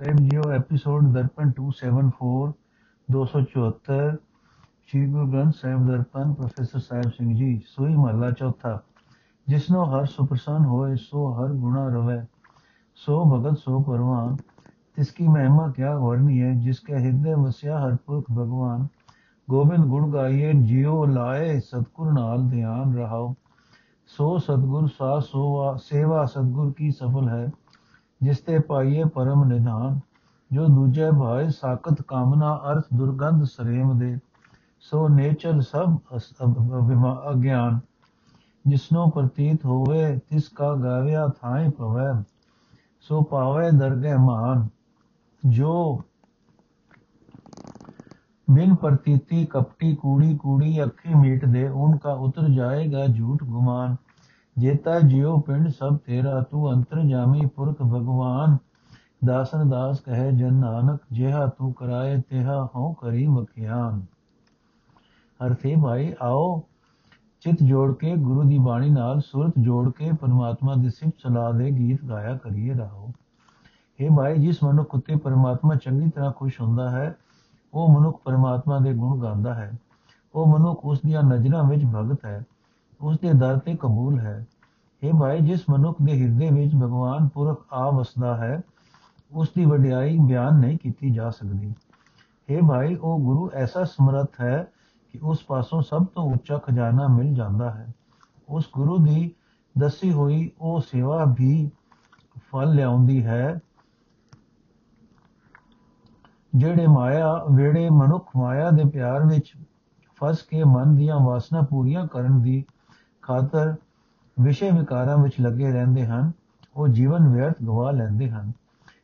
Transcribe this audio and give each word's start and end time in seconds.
F 0.00 0.16
Geo 0.20 0.48
episode 0.50 1.04
Darpan 1.14 1.50
two 1.50 1.70
seven 1.70 2.08
four 2.18 2.48
دو 3.08 3.24
سو 3.24 3.40
چوہتر 3.44 4.08
شیرگو 4.86 5.26
گرنتھ 5.32 5.56
صاحب 5.56 5.86
درپن 5.88 6.32
پروفیسر 6.34 6.78
صاحب 6.78 7.14
سنگھ 7.16 7.34
جی 7.34 7.50
سوئی 7.66 7.94
محلہ 7.94 8.30
چوتھا 8.38 8.76
جس 9.46 9.70
نو 9.70 9.84
ہر 9.92 10.04
سپرسن 10.06 10.64
ہوئے 10.64 10.96
سو 10.96 11.30
ہر 11.36 11.52
گنا 11.62 11.86
روے 11.90 12.18
سو 12.98 13.22
بھگت 13.30 13.58
سو 13.58 13.82
پروان 13.82 14.34
تس 14.96 15.12
کی 15.12 15.28
مہما 15.28 15.70
کیا 15.70 15.96
ورنی 15.98 16.42
ہے 16.42 16.54
جس 16.64 16.80
کے 16.80 16.96
ہردے 16.96 17.34
وسیا 17.34 17.80
ہر 17.82 17.96
پرکھ 17.96 18.32
بھگوان 18.32 18.86
گوبند 19.48 19.92
گڑ 19.92 20.04
گائیے 20.12 20.52
جیو 20.68 21.04
لائے 21.06 21.60
ستگر 21.60 22.12
نال 22.12 22.50
دھیان 22.50 22.96
رہاؤ 22.96 23.32
سو 24.10 24.38
ستگر 24.38 24.86
سا 24.98 25.18
سو 25.30 25.76
سیوا 25.88 26.26
ستگر 26.26 26.72
کی 26.72 26.90
سفل 26.90 27.28
ہے 27.28 27.46
ਜਿਸ 28.24 28.38
ਤੇ 28.38 28.58
ਪਾਈਏ 28.58 29.04
ਪਰਮ 29.04 29.44
ਨਿਧਾਨ, 29.44 29.98
ਜੋ 30.50 30.66
ਦੂਜੇ 30.66 31.10
ਭਾਏ 31.10 31.48
ਸਾਖਤ 31.50 32.02
ਕਾਮਨਾ 32.02 32.54
ਅਰਥ 32.70 32.84
ਦੁਰਗੰਧ 32.94 33.44
ਸਰੇਮ 33.44 33.98
ਦੇ, 33.98 34.16
ਸੋ 34.80 35.08
ਨੇਚਰ 35.08 35.60
ਸਭ 35.60 35.96
ਅਗਿਆਨ। 37.30 37.78
ਜਿਸਨੋ 38.64 39.06
ਪ੍ਰਤੀਤ 39.10 39.64
ਹੋਵੇ, 39.66 40.20
ਤਿਸ 40.30 40.48
ਕਾ 40.48 40.74
ਗਾਵਿਆ 40.74 41.26
ਥਾਏ 41.42 41.68
ਪਵੈ 41.70 42.12
ਸੋ 43.00 43.22
ਪਾਵੇ 43.22 43.70
ਦਰਗਹਿ 43.70 44.16
ਮਾਨ। 44.16 44.66
ਜੋ 45.42 46.02
ਬਿਨ 48.48 48.74
ਪ੍ਰਤੀਤੀ 48.74 49.44
ਕਪਟੀ 49.46 49.94
ਕੂੜੀ 49.96 50.36
ਕੂੜੀ 50.36 50.82
ਅੱਖੀ 50.84 51.14
ਮੀਟ 51.14 51.44
ਦੇ 51.44 51.68
ਉਨਕਾ 51.68 52.12
ਉਤਰ 52.12 52.48
ਜਾਏਗਾ 52.48 53.06
ਝੂਠ 53.06 53.44
ਗੁਮਾਨ। 53.44 53.96
ਜੇਤਾ 54.58 55.00
ਜਿਉ 55.00 55.40
ਪਿੰਡ 55.40 55.68
ਸਭ 55.68 55.96
ਤੇਰਾ, 55.96 56.40
ਤੂੰ 56.40 56.72
ਅੰਤਰਜਾਮੀ 56.72 57.46
ਪੁਰਖ 57.46 57.82
ਭਗਵਾਨ। 57.82 58.56
ਦਾਸਨ 59.24 59.70
ਦਾਸ 59.70 60.00
ਕਹੇ 60.00 60.32
ਜਨ 60.32 60.54
ਨਾਨਕ, 60.54 61.00
ਜਿਹਾ 61.12 61.46
ਤੂੰ 61.46 61.72
ਕਰਾਏ, 61.72 62.22
ਤਿਹਾ 62.28 62.68
ਹਉ 62.76 62.92
ਕਰੀ 62.92 63.26
ਮਖਿਆਨ। 63.26 64.02
ਅਰਥੇ 65.46 65.76
ਭਾਈ, 65.82 66.14
ਆਓ 66.22 66.62
ਚਿਤ 67.40 67.62
ਜੋੜ 67.62 67.94
ਕੇ 67.94 68.16
ਗੁਰੂ 68.16 68.42
ਦੀ 68.42 68.58
ਬਾਣੀ 68.58 68.90
ਨਾਲ 68.90 69.20
ਸੁਰਤ 69.20 69.52
ਜੋੜ 69.58 69.92
ਕੇ 69.92 70.12
ਪਰਮਾਤਮਾ 70.12 70.74
ਦੀ 70.74 70.90
ਸਿਫਤ 70.90 71.14
ਸਲਾਹ 71.18 71.52
ਦੇ 71.52 71.70
ਗੀਤ 71.70 72.04
ਗਾਇਆ 72.04 72.36
ਕਰੀਏ 72.36 72.74
ਰਹੋ। 72.74 73.10
ਇਹ 74.00 74.10
ਭਾਈ, 74.10 74.38
ਜਿਸ 74.38 74.62
ਮਨੁੱਖ 74.64 74.94
ਉਤੇ 74.94 75.16
ਪਰਮਾਤਮਾ 75.16 75.74
ਚੰਗੀ 75.74 76.10
ਤਰ੍ਹਾਂ 76.10 76.32
ਖੁਸ਼ 76.32 76.60
ਹੁੰਦਾ 76.60 76.90
ਹੈ, 76.90 77.16
ਉਹ 77.74 78.00
ਮਨੁੱਖ 78.00 78.20
ਪਰਮਾਤਮਾ 78.24 78.78
ਦੇ 78.78 78.94
ਗੁਣ 78.94 79.20
ਗਾਉਂਦਾ 79.20 79.54
ਹੈ। 79.54 79.72
ਉਹ 80.34 80.46
ਮਨੁੱਖ 80.46 80.80
ਉਸ 80.84 81.00
ਦੀਆਂ 81.06 81.22
ਨਜ਼ਰਾਂ 81.22 81.64
ਵਿੱਚ 81.64 81.84
ਭਗਤ 81.84 82.24
ਹੈ। 82.24 82.44
ਉਸ 83.00 83.18
ਦੇ 83.18 83.32
ਦਰ 83.32 83.58
ਤੇ 83.58 83.76
ਕਬੂਲ 83.76 84.18
ਹੈ। 84.20 84.46
ਇਹ 85.02 85.12
ਭਾਈ, 85.12 85.40
ਜਿਸ 85.40 85.62
ਮਨੁੱਖ 85.70 85.98
ਦੇ 86.02 86.12
ਹਿਰਦੇ 86.22 86.48
ਵਿੱਚ 86.50 86.74
ਭਗਵਾਨ 86.74 87.28
ਪੁਰਖ 87.28 87.66
ਆ 87.72 87.90
ਵਸਦਾ 87.90 88.36
ਹੈ, 88.36 88.60
ਉਸ 89.32 89.48
ਦੀ 89.56 89.64
ਵਡਿਆਈ 89.64 90.18
ਬਿਆਨ 90.18 90.58
ਨਹੀਂ 90.58 90.78
ਕੀਤੀ 90.78 91.10
ਜਾ 91.10 91.30
ਸਕਦੀ। 91.30 91.74
ਇਹ 92.48 92.62
ਭਾਈ, 92.62 92.94
ਉਹ 92.94 93.18
ਗੁਰੂ 93.18 93.50
ਐਸਾ 93.54 93.84
ਸਮਰੱਥ 93.84 94.40
ਹੈ 94.40 94.66
ਕਿ 95.12 95.18
ਉਸ 95.22 95.44
ਪਾਸੋਂ 95.44 95.82
ਸਭ 95.82 96.04
ਤੋਂ 96.04 96.32
ਉੱਚਾ 96.32 96.58
ਖਜ਼ਾਨਾ 96.58 97.06
ਮਿਲ 97.08 97.34
ਜਾਂਦਾ 97.34 97.70
ਹੈ। 97.70 97.86
ਉਸ 98.48 98.68
ਗੁਰੂ 98.72 98.98
ਦੀ 98.98 99.30
ਦੱਸੀ 99.78 100.12
ਹੋਈ 100.12 100.50
ਉਹ 100.60 100.80
ਸੇਵਾ 100.80 101.24
ਵੀ 101.38 101.70
ਫਲ 102.52 102.74
ਲਿਆਉਂਦੀ 102.74 103.24
ਹੈ, 103.26 103.60
ਜਿਹੜੇ 106.54 106.86
ਮਾਇਆ 106.86 107.44
ਵੇੜੇ 107.50 107.90
ਮਨੁੱਖ 107.90 108.30
ਮਾਇਆ 108.36 108.70
ਦੇ 108.70 108.84
ਪਿਆਰ 108.84 109.26
ਵਿੱਚ 109.26 109.52
ਫਸ 110.16 110.42
ਕੇ 110.42 110.64
ਮਨ 110.64 110.96
ਦੀਆਂ 110.96 111.18
ਵਾਸਨਾ 111.20 111.60
ਪੂਰੀਆਂ 111.60 112.06
ਕਰਨ 112.06 112.40
ਦੀ 112.42 112.64
ਖਾਤਰ 113.26 113.74
ਵਿਸ਼ੇ 114.40 114.70
ਵਿਕਾਰਾਂ 114.70 115.18
ਵਿੱਚ 115.18 115.34
ਲੱਗੇ 115.40 115.72
ਰਹਿੰਦੇ 115.72 116.06
ਹਨ, 116.06 116.32
ਉਹ 116.76 116.88
ਜੀਵਨ 116.88 117.28
ਵਿਅਰਥ 117.28 117.54
ਗਵਾ 117.66 117.90
ਲੈਂਦੇ 117.90 118.30
ਹਨ। 118.30 118.52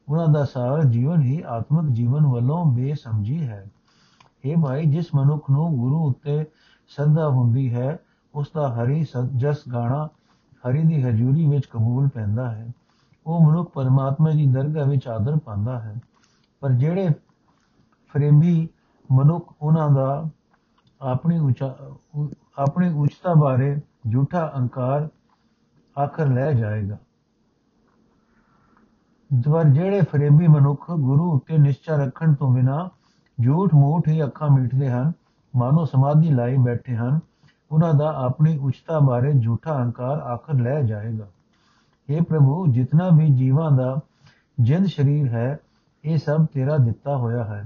ਉਹਨਾਂ 0.08 0.28
ਦਾ 0.28 0.44
ਸਾਰਾ 0.44 0.82
ਜੀਵਨ 0.82 1.22
ਹੀ 1.22 1.42
ਆਤਮਿਕ 1.46 1.92
ਜੀਵਨ 1.92 2.26
ਵੱਲੋਂ 2.26 2.64
ਬੇਸਮਝੀ 2.64 3.48
ਹੈ। 3.48 3.66
ਇਹ 4.44 4.56
ਭਾਈ, 4.56 4.86
ਜਿਸ 4.86 5.06
ਮਨੁੱਖ 5.14 5.50
ਨੂੰ 5.50 5.78
ਗੁਰੂ 5.78 6.08
ਉੱਤੇ 6.08 6.44
ਸ਼ਰਧਾ 6.88 7.28
ਹੁੰਦੀ 7.28 7.74
ਹੈ, 7.74 7.98
ਉਸ 8.34 8.50
ਦਾ 8.54 8.68
ਹਰੀ 8.74 9.06
ਜਸ 9.36 9.56
ਗਾਣਾ 9.72 10.08
ਹਰੀ 10.68 10.82
ਦੀ 10.82 11.02
ਹਜ਼ੂਰੀ 11.02 11.48
ਵਿੱਚ 11.48 11.66
ਕਬੂਲ 11.66 12.08
ਪੈਂਦਾ 12.08 12.50
ਹੈ। 12.50 12.68
ਉਹ 13.26 13.50
ਮਨੁੱਖ 13.50 13.70
ਪਰਮਾਤਮਾ 13.72 14.30
ਦੀ 14.30 14.46
ਦਰਗਾਹ 14.46 14.86
ਵਿੱਚ 14.86 15.08
ਆਦਰ 15.08 15.36
ਪਾਉਂਦਾ 15.36 15.80
ਹੈ। 15.80 15.94
ਪਰ 16.60 16.72
ਜਿਹੜੇ 16.72 17.08
ਫਰੇਮੀ 18.12 18.68
ਮਨੁੱਖ 19.12 19.54
ਉਹਨਾਂ 19.62 19.90
ਦਾ 19.90 20.28
ਆਪਣੀ 21.00 21.38
ਉੱਚਾ 21.38 21.74
ਆਪਣੀ 22.58 22.92
ਉੱਚਤਾ 22.92 23.34
ਬਾਰੇ 23.34 23.80
ਝੂਠਾ 24.12 24.52
ਅਹੰਕਾਰ 24.54 25.08
ਆਖਰ 25.98 26.26
ਲੈ 26.26 26.52
ਜਾਏਗਾ। 26.52 26.96
ਦਵਰ 29.40 29.64
ਜਿਹੜੇ 29.64 30.00
ਫਰੇਮੀ 30.00 30.46
ਮਨੁੱਖ 30.46 30.90
ਗੁਰੂ 30.90 31.32
ਉੱਤੇ 31.32 31.58
ਨਿਸ਼ਚਾ 31.58 31.96
ਰੱਖਣ 31.96 32.34
ਤੋਂ 32.34 32.54
ਬਿਨਾ 32.54 32.90
ਝੂਠ 33.44 33.74
ਮੂਠ 33.74 34.08
ਹੀ 34.08 34.24
ਅੱਖਾਂ 34.24 34.50
ਮੀਟਦੇ 34.50 34.90
ਹਨ, 34.90 35.12
ਮਾਨੋ 35.56 35.84
ਸਮਾਧੀ 35.84 36.30
ਲਾਈ 36.30 36.56
ਬੈਠੇ 36.56 36.96
ਹਨ, 36.96 37.20
ਉਹਨਾਂ 37.72 37.94
ਦਾ 37.94 38.12
ਆਪਣੀ 38.16 38.58
ਉੱਚਤਾ 38.58 38.98
ਬਾਰੇ 38.98 39.32
ਝੂਠਾ 39.32 39.74
ਅਹੰਕਾਰ 39.74 40.18
ਆਖਰ 40.18 40.54
ਲੈ 40.54 40.82
ਜਾਏਗਾ। 40.82 41.26
हे 42.10 42.24
ਪ੍ਰਭੂ, 42.24 42.66
ਜਿਤਨਾ 42.66 43.08
ਵੀ 43.08 43.28
ਜੀਵਾਂ 43.28 43.70
ਦਾ 43.70 44.00
ਜਿੰਦ 44.60 44.86
ਸਰੀਰ 44.86 45.28
ਹੈ, 45.28 45.58
ਇਹ 46.04 46.18
ਸਭ 46.18 46.46
ਤੇਰਾ 46.46 46.76
ਦਿੱਤਾ 46.76 47.16
ਹੋਇਆ 47.16 47.44
ਹੈ। 47.44 47.64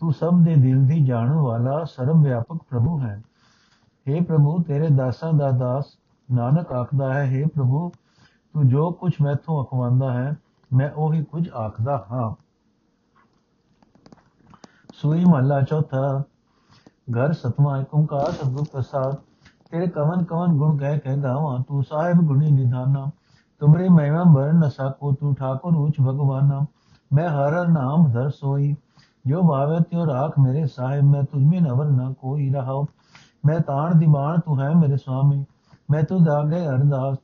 ਤੂੰ 0.00 0.12
ਸਭ 0.12 0.38
ਦੇ 0.42 0.54
ਦਿਲ 0.56 0.86
ਦੀ 0.86 1.04
ਜਾਣਨ 1.04 1.32
ਵਾਲਾ 1.32 1.84
ਸਰਵ 1.84 2.22
ਵਿਆਪਕ 2.22 2.56
ਪ੍ਰਭੂ 2.70 3.00
ਹੈ। 3.00 3.22
हे 4.06 4.24
ਪ੍ਰਭੂ 4.24 4.62
ਤੇਰੇ 4.62 4.88
ਦਾਸਾਂ 4.88 5.32
ਦਾ 5.32 5.50
ਦਾਸ 5.50 5.96
ਨਾਨਕ 6.28 6.72
ਆਖਦਾ 6.72 7.12
ਹੈ 7.14 7.24
हे 7.26 7.48
ਪ੍ਰਭੂ 7.48 7.90
ਤੂੰ 8.54 8.68
ਜੋ 8.68 8.90
ਕੁਝ 8.92 9.12
ਮੈਥੋਂ 9.22 9.62
ਅਖਵਾਉਂਦਾ 9.64 10.12
ਹੈ 10.12 10.36
ਮੈਂ 10.70 10.90
ਉਹੀ 10.90 11.22
ਕੁਝ 11.24 11.48
ਆਖਦਾ 11.56 11.96
ਹਾਂ 12.10 12.30
ਸੂਈ 14.94 15.24
ਮਹਲਾ 15.24 15.60
ਚੌਥਾ 15.62 16.22
ਘਰ 17.12 17.32
ਸਤਵਾ 17.32 17.78
ਏਕ 17.78 17.94
ਓੰਕਾਰ 17.94 18.30
ਸਤਿਗੁਰ 18.32 18.66
ਪ੍ਰਸਾਦ 18.72 19.14
ਤੇਰੇ 19.70 19.86
ਕਵਨ 19.86 20.24
ਕਵਨ 20.24 20.56
ਗੁਣ 20.58 20.76
ਕਹਿ 20.78 20.98
ਕਹਿ 20.98 21.16
ਗਾਵਾਂ 21.16 21.58
ਤੂੰ 21.58 21.82
ਸਾਹਿਬ 21.84 22.20
ਗੁਣੀ 22.26 22.50
ਨਿਧਾਨਾ 22.50 23.10
ਤੁਮਰੇ 23.60 23.88
ਮਹਿਮਾ 23.88 24.22
ਬਰਨ 24.24 24.58
ਨ 24.58 24.68
ਸਕੋ 24.68 25.12
ਤੂੰ 25.12 25.34
ਠਾਕੁਰ 25.34 25.76
ਉਚ 25.76 26.00
ਭਗਵਾਨਾ 26.00 26.64
ਮੈਂ 27.10 27.28
ਹਰ 27.28 27.66
ਨਾਮ 27.68 28.10
ਧਰ 28.12 28.30
ਸੋਈ 28.30 28.74
ਜੋ 29.24 29.42
ਭਾਵੇ 29.42 29.78
ਤਿਉ 29.80 30.06
ਰਾਖ 30.06 30.38
ਮੇਰੇ 30.38 30.66
ਸਾਹਿਬ 30.66 31.04
ਮੈਂ 31.04 31.22
ਤੁਝ 31.22 31.42
ਮੇ 31.42 31.60
ਨਵਰ 31.60 31.90
ਨਾ 31.90 32.12
ਕੋਈ 32.20 32.50
ਰਹਾਉ 32.50 32.84
ਮੈਂ 33.46 33.60
ਤਾਣ 33.60 33.94
ਦੀਵਾਨ 33.94 34.40
ਤੂੰ 34.40 34.60
ਹੈ 34.60 34.70
ਮੇਰੇ 34.70 34.96
ਸੁਆਮੀ 34.96 35.44
ਮੈਂ 35.90 36.02
ਤੁਧ 36.02 36.28
ਆਗੇ 36.28 36.66
ਅਰਦਾਸ। 36.68 37.16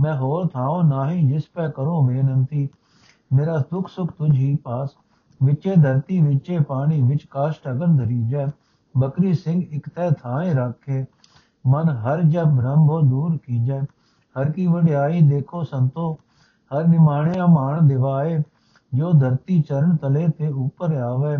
ਮੈਂ 0.00 0.14
ਹੋਰ 0.16 0.46
ਥਾਉ 0.48 0.82
ਨਾਹੀ 0.82 1.28
ਜਿਸ 1.28 1.44
ਪੈ 1.54 1.68
ਕਰੋ 1.68 2.02
ਬੇਨੰਤੀ 2.02 2.68
ਮੇਰਾ 3.32 3.58
ਦੁੱਖ 3.58 3.88
ਸੁਖ 3.88 4.12
ਤੁਝ 4.12 4.30
ਹੀ 4.30 4.56
ਪਾਸ। 4.56 4.90
ਵਿਚੇ 5.42 5.74
ਧਰਤੀ, 5.76 6.20
ਵਿਚੇ 6.20 6.58
ਪਾਣੀ, 6.58 7.02
ਵਿੱਚ 7.02 7.26
ਕਾਸ਼ਟ 7.26 7.68
ਅਗਨ 7.68 7.96
ਧਰੀਜੈ। 7.96 8.46
ਬਕਰੀ 8.94 9.34
ਸਿੰਘ 9.34 9.62
ਇਕ 9.70 9.88
ਤੈ 9.88 10.10
ਥਾਏ 10.10 10.54
ਰੱਖੇ। 10.54 11.04
ਮਨ 11.66 11.88
ਹਰ 11.88 12.22
ਜਬ 12.22 12.56
ਭ੍ਰਮ 12.56 12.78
ਹੋ 12.78 13.00
ਦੂਰ 13.00 13.36
ਕੀਜੈ। 13.36 13.80
ਹਰ 14.36 14.50
ਕੀ 14.50 14.66
ਵਡਿਆਈ 14.66 15.20
ਦੇਖੋ 15.20 15.62
ਸੰਤੋ। 15.62 16.12
ਹਰ 16.70 16.86
ਨਿਮਾਣਿਆ 16.88 17.46
ਮਾਣ 17.46 17.82
ਦਿਵਾਏ। 17.82 18.42
ਜੋ 18.94 19.12
ਧਰਤੀ 19.12 19.62
ਚਰਨ 19.62 19.96
ਤਲੇ 19.96 20.28
ਤੇ 20.28 20.48
ਉੱਪਰ 20.48 20.94
ਆਵੇ 20.94 21.36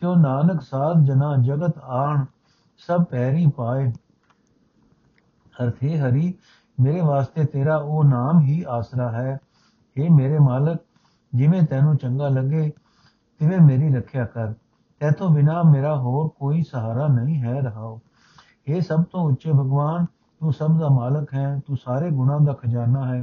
ਕਿਉ 0.00 0.14
ਨਾਨਕ 0.14 0.62
ਸਾਧ 0.62 1.04
ਜਨਾ 1.04 1.36
ਜਗਤ 1.36 1.78
ਆਣ। 1.78 2.24
ਸਭ 2.86 3.04
ਪੈਰੀ 3.04 3.46
ਪਾਏ। 3.46 3.92
ਅਰਥੇ 5.64 5.98
ਹਰੀ, 5.98 6.34
ਮੇਰੇ 6.80 7.00
ਵਾਸਤੇ 7.00 7.44
ਤੇਰਾ 7.44 7.76
ਉਹ 7.76 8.04
ਨਾਮ 8.04 8.40
ਹੀ 8.40 8.64
ਆਸਰਾ 8.68 9.12
ਹੈ। 9.12 9.38
ਇਹ 9.96 10.10
ਮੇਰੇ 10.10 10.38
ਮਾਲਕ, 10.38 10.80
ਜਿਵੇਂ 11.34 11.62
ਤੈਨੂੰ 11.62 11.96
ਚੰਗਾ 11.96 12.28
ਲੱਗੇ, 12.28 12.72
ਤਿਵੇਂ 13.38 13.60
ਮੇਰੀ 13.60 13.94
ਰੱਖਿਆ 13.94 14.24
ਕਰ। 14.24 14.52
ਤੇਤੋਂ 15.00 15.30
ਬਿਨਾ 15.30 15.62
ਮੇਰਾ 15.62 15.96
ਹੋਰ 15.96 16.28
ਕੋਈ 16.28 16.62
ਸਹਾਰਾ 16.62 17.06
ਨਹੀਂ 17.06 17.42
ਹੈ 17.42 17.60
ਰਹਾਓ 17.60 18.00
ਇਹ 18.68 18.80
ਸਭ 18.80 19.04
ਤੋਂ 19.04 19.20
ਉੱਚੇ 19.20 19.52
ਭਗਵਾਨ, 19.52 20.04
ਤੂੰ 20.40 20.52
ਸਭ 20.52 20.78
ਦਾ 20.78 20.88
ਮਾਲਕ 20.88 21.34
ਹੈ, 21.34 21.60
ਤੂੰ 21.66 21.76
ਸਾਰੇ 21.76 22.10
ਗੁਣਾਂ 22.10 22.40
ਦਾ 22.40 22.52
ਖਜ਼ਾਨਾ 22.52 23.14
ਹੈ, 23.14 23.22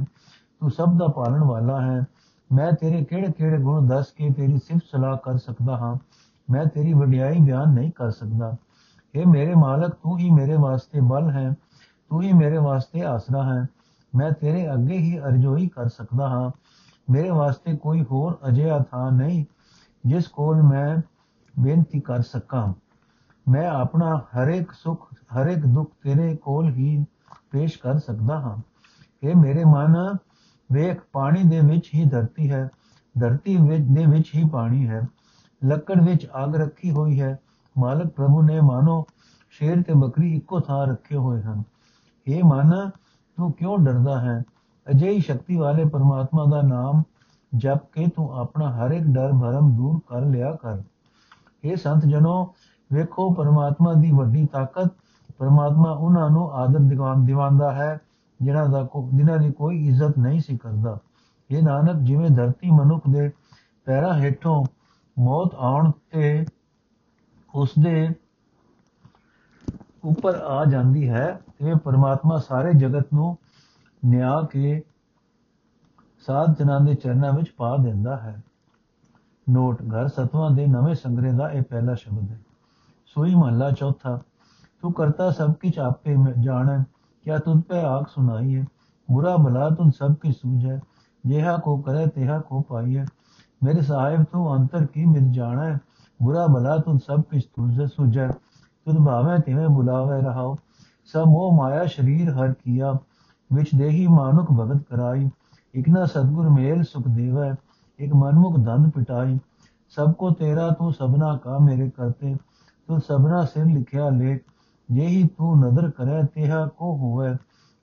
ਤੂੰ 0.60 0.70
ਸਭ 0.70 0.98
ਦਾ 0.98 1.06
ਪਾਲਣ 1.06 1.44
ਵਾਲਾ 1.44 1.80
ਹੈ। 1.80 2.04
ਮੈਂ 2.52 2.72
ਤੇਰੇ 2.72 3.04
ਕਿਹੜੇ 3.04 3.32
ਕਿਹੜੇ 3.32 3.58
ਗੁਣ 3.58 3.86
ਦੱਸ 3.86 4.06
ਕੇ 4.06 4.30
ਤੇਰੀ 4.30 4.58
ਸਿਫਤ 4.58 4.82
ਸਲਾਹ 4.92 5.16
ਕਰ 5.16 5.36
ਸਕਦਾ 5.36 5.76
ਹਾਂ? 5.76 5.96
ਮੈਂ 6.50 6.66
ਤੇਰੀ 6.66 6.92
ਵਡਿਆਈ 6.92 7.38
ਬਿਆਨ 7.40 7.68
ਨਹੀਂ 7.68 7.92
ਕਰ 7.92 8.10
ਸਕਦਾ। 8.10 8.56
ਇਹ 9.18 9.26
ਮੇਰੇ 9.26 9.54
ਮਾਲਕ 9.54 9.94
ਤੂੰ 9.94 10.18
ਹੀ 10.18 10.30
ਮੇਰੇ 10.30 10.56
ਵਾਸਤੇ 10.56 11.00
ਬਲ 11.00 11.30
ਹੈ, 11.30 11.54
ਤੂੰ 12.08 12.22
ਹੀ 12.22 12.32
ਮੇਰੇ 12.32 12.58
ਵਾਸਤੇ 12.58 13.02
ਆਸਰਾ 13.02 13.42
ਹੈ, 13.42 13.66
ਮੈਂ 14.14 14.30
ਤੇਰੇ 14.32 14.72
ਅੱਗੇ 14.72 14.98
ਹੀ 14.98 15.18
ਅਰਜ਼ੋਈ 15.18 15.68
ਕਰ 15.68 15.88
ਸਕਦਾ 15.88 16.28
ਹਾਂ। 16.28 16.50
ਮੇਰੇ 17.10 17.30
ਵਾਸਤੇ 17.30 17.76
ਕੋਈ 17.76 18.02
ਹੋਰ 18.02 18.38
ਅਜਿਹਾ 18.48 18.78
ਥਾਂ 18.78 19.12
ਨਹੀਂ 19.12 19.44
ਜਿਸ 20.06 20.28
ਕੋਲ 20.28 20.62
ਮੈਂ 20.62 20.96
ਬੇਨਤੀ 21.60 22.00
ਕਰ 22.00 22.22
ਸਕਾਂ। 22.22 22.74
ਮੈਂ 23.48 23.68
ਆਪਣਾ 23.68 24.16
ਹਰੇਕ 24.16 24.60
ਇੱਕ 24.60 24.72
ਸੁਖ 24.72 25.08
ਹਰ 25.12 25.54
ਦੁੱਖ 25.54 25.90
ਤੇਰੇ 26.02 26.36
ਕੋਲ 26.36 26.70
ਹੀ 26.70 27.04
ਪੇਸ਼ 27.50 27.78
ਕਰ 27.78 27.98
ਸਕਦਾ 27.98 28.40
ਹਾਂ। 28.40 28.56
ਇਹ 29.22 29.36
ਮੇਰੇ 29.36 29.64
ਮਨ, 29.64 30.16
ਵੇਖ, 30.72 31.00
ਪਾਣੀ 31.12 31.42
ਦੇ 31.42 31.60
ਵਿੱਚ 31.60 31.90
ਹੀ 31.94 32.04
ਧਰਤੀ 32.04 32.50
ਹੈ, 32.50 32.68
ਧਰਤੀ 33.20 33.56
ਵਿੱਚ, 33.56 33.84
ਦੇ 33.88 34.06
ਵਿੱਚ 34.06 34.34
ਹੀ 34.34 34.48
ਪਾਣੀ 34.48 34.88
ਹੈ, 34.88 35.02
ਲੱਕੜ 35.64 36.00
ਵਿੱਚ 36.00 36.26
ਅੱਗ 36.44 36.56
ਰੱਖੀ 36.56 36.90
ਹੋਈ 36.90 37.20
ਹੈ 37.20 37.38
ਮਾਲਕ 37.78 38.06
ਪ੍ਰਭੂ 38.06 38.42
ਨੇ 38.42 38.60
ਮਾਨੋ 38.60 39.06
ਸ਼ੇਰ 39.50 39.82
ਤੇ 39.82 39.94
ਬੱਕਰੀ 39.94 40.36
ਇੱਕੋ 40.36 40.60
ਥਾਂ 40.60 40.86
ਰੱਖੇ 40.86 41.16
ਹੋਏ 41.16 41.42
ਹਨ। 41.42 41.62
ਇਹ 42.26 42.44
ਮਨ, 42.44 42.90
ਤੂੰ 43.36 43.52
ਕਿਉਂ 43.52 43.78
ਡਰਦਾ 43.78 44.20
ਹੈ? 44.20 44.42
ਅਜਿਹੀ 44.90 45.20
ਸ਼ਕਤੀ 45.20 45.56
ਵਾਲੇ 45.56 45.84
ਪਰਮਾਤਮਾ 45.84 46.44
ਦਾ 46.44 46.62
ਨਾਮ 46.62 47.02
ਜਪ 47.56 47.78
ਕੇ 47.92 48.06
ਤੂੰ 48.06 48.38
ਆਪਣਾ 48.38 48.70
ਹਰ 48.72 48.90
ਇੱਕ 48.90 49.04
ਡਰ 49.04 49.32
ਭਰਮ 49.32 49.76
ਦੂਰ 49.76 50.00
ਕਰ 50.08 50.20
ਲਿਆ 50.20 50.52
ਕਰ। 50.52 50.82
ਇਹ 51.64 51.76
ਸੰਤ 51.76 52.04
ਜਨੋ 52.04 52.54
ਵੇਖੋ 52.92 53.30
ਪਰਮਾਤਮਾ 53.34 53.92
ਦੀ 53.92 54.10
ਵੱਡੀ 54.12 54.46
ਤਾਕਤ। 54.46 54.90
ਪਰਮਾਤਮਾ 55.38 55.90
ਉਹਨਾਂ 55.90 56.30
ਨੂੰ 56.30 56.52
ਆਦਰ 56.52 56.78
ਦਿਵਾਨ 56.78 57.24
ਦਿਵਾਉਂਦਾ 57.24 57.72
ਹੈ, 57.72 58.00
ਜਿਨ੍ਹਾਂ 58.42 58.68
ਦਾ 58.68 58.86
ਜਿਨ੍ਹਾਂ 59.14 59.38
ਦੀ 59.38 59.52
ਕੋਈ 59.52 59.86
ਇੱਜ਼ਤ 59.88 60.18
ਨਹੀਂ 60.18 60.40
ਸੀ 60.40 60.56
ਕਰਦਾ। 60.58 60.98
ਇਹ 61.50 61.62
ਨਾਨਕ, 61.62 61.96
ਜਿਵੇਂ 61.96 62.30
ਧਰਤੀ 62.30 62.70
ਮਨੁੱਖ 62.70 63.02
ਦੇ 63.10 63.30
ਪੈਰਾਂ 63.84 64.18
ਹੇਠੋਂ 64.18 64.64
ਮੌਤ 65.18 65.54
ਆਉਣ 65.54 65.90
ਤੇ 66.10 66.46
ਉਸ 67.58 67.70
ਦੇ 67.78 68.08
ਉੱਪਰ 70.04 70.34
ਆ 70.34 70.64
ਜਾਂਦੀ 70.64 71.08
ਹੈ 71.08 71.40
ਤੇ 71.58 71.74
ਪਰਮਾਤਮਾ 71.74 72.38
ਸਾਰੇ 72.38 72.74
ਜਗਤ 72.74 73.06
ਨੂੰ 73.14 73.38
ਨਿਆ 74.04 74.40
ਕੇ 74.42 74.82
ਸਾਧ 76.26 76.56
ਜਨਾਂ 76.56 76.80
ਦੇ 76.80 76.94
ਚਰਨਾਂ 76.94 77.32
ਵਿੱਚ 77.32 77.50
ਪਾ 77.50 77.76
ਦਿੰਦਾ 77.76 78.16
ਹੈ। 78.16 78.42
ਨੋਟ, 79.50 79.82
ਘਰ 79.82 80.08
ਸਤਵਾਂ 80.08 80.50
ਦੇ 80.50 80.66
ਨਵੇਂ 80.66 80.94
ਸੰਗ੍ਰਹਿ 80.94 81.32
ਦਾ 81.32 81.50
ਇਹ 81.50 81.62
ਪਹਿਲਾ 81.62 81.94
ਸ਼ਬਦ 81.94 82.30
ਹੈ। 82.30 82.38
ਸੋਈ 83.06 83.34
ਮਹਲਾ 83.34 83.70
ਚੌਥਾ, 83.70 84.18
ਤੂੰ 84.82 84.92
ਕਰਤਾ 84.92 85.30
ਸਭ 85.30 85.52
ਕਿਛ 85.52 85.78
ਆਪੇ 85.78 86.16
ਜਾਣੈ, 86.40 86.82
ਕਿਆ 87.24 87.38
ਤੁਧ 87.38 87.62
ਪੈ 87.62 87.82
ਆਖ 87.82 88.08
ਸੁਣਾਈਏ 88.08 88.64
ਬੁਰਾ 89.10 89.36
ਭਲਾ 89.36 89.70
ਤੁਨ 89.70 89.90
ਸਭ 89.90 90.14
ਕੀ 90.14 90.32
ਸੂਝੈ, 90.32 90.78
ਜਿਹਾ 91.26 91.56
ਕੋ 91.56 91.76
ਕਰੇ 91.76 92.06
ਤਿਹਾ 92.06 92.38
ਕੋ 92.38 92.60
ਪਾਈਏ 92.62 93.04
ਮੇਰੇ 93.62 93.82
ਸਾਹਿਬ 93.82 94.24
ਤੂੰ 94.24 94.56
ਅੰਤਰ 94.56 94.86
ਕੀ 94.86 95.04
ਮਿਲ 95.04 95.32
ਜਾਣਾ? 95.32 95.78
ਬੁਰਾ 96.19 96.45
ਭਲਾ 96.47 96.77
ਤੁਨ 96.77 96.97
ਸਭ 96.97 97.21
ਕਿਛ 97.21 97.45
ਤੁਝ 97.45 97.85
ਸੂਝੈ 97.85 98.27
ਤੁਧ 98.27 98.97
ਭਾਵੇਂ 99.05 99.39
ਤਿਵੇਂ 99.39 99.67
ਬੁਲਾਵੇ 99.69 100.21
ਰਹਾਓ 100.21 100.55
ਸਭ 101.13 101.27
ਮੋਹ 101.27 101.51
ਮਾਇਆ 101.51 101.85
ਸ਼ਰੀਰ 101.85 102.29
ਹਰ 102.31 102.53
ਕੀਆ 102.53 102.93
ਵਿਚ 103.51 103.75
ਦੇਹੀ 103.75 104.07
ਮਾਨੁਕ 104.07 104.51
ਭਗਤ 104.51 104.83
ਕਰਾਈ 104.89 105.29
ਇਕ 105.73 105.89
ਨਾ 105.89 106.05
ਸਤਗੁਰ 106.05 106.49
ਮੇਲ 106.49 106.83
ਸੁਖ 106.83 107.07
ਦੇਵੈ 107.07 107.53
ਇਕ 107.99 108.13
ਮਨਮੁਖ 108.13 108.57
ਧਨ 108.57 108.89
ਪਿਟਾਈ 108.89 109.37
ਸਭ 109.97 110.13
ਕੋ 110.13 110.29
ਤੇਰਾ 110.31 110.69
ਤੂੰ 110.69 110.93
ਸਭਨਾ 110.93 111.35
ਕਾ 111.37 111.57
ਮੇਰੇ 111.59 111.89
ਕਰਤੇ 111.89 112.35
ਤੂੰ 112.87 112.99
ਸਭਨਾ 113.01 113.43
ਸਿਰ 113.45 113.65
ਲਿਖਿਆ 113.65 114.09
ਲੇਖ 114.09 114.41
जेही 114.89 115.23
तू 115.29 115.55
नदर 115.55 115.89
करे 115.91 116.23
तेहा 116.27 116.65
को 116.73 116.93
होवे 116.97 117.31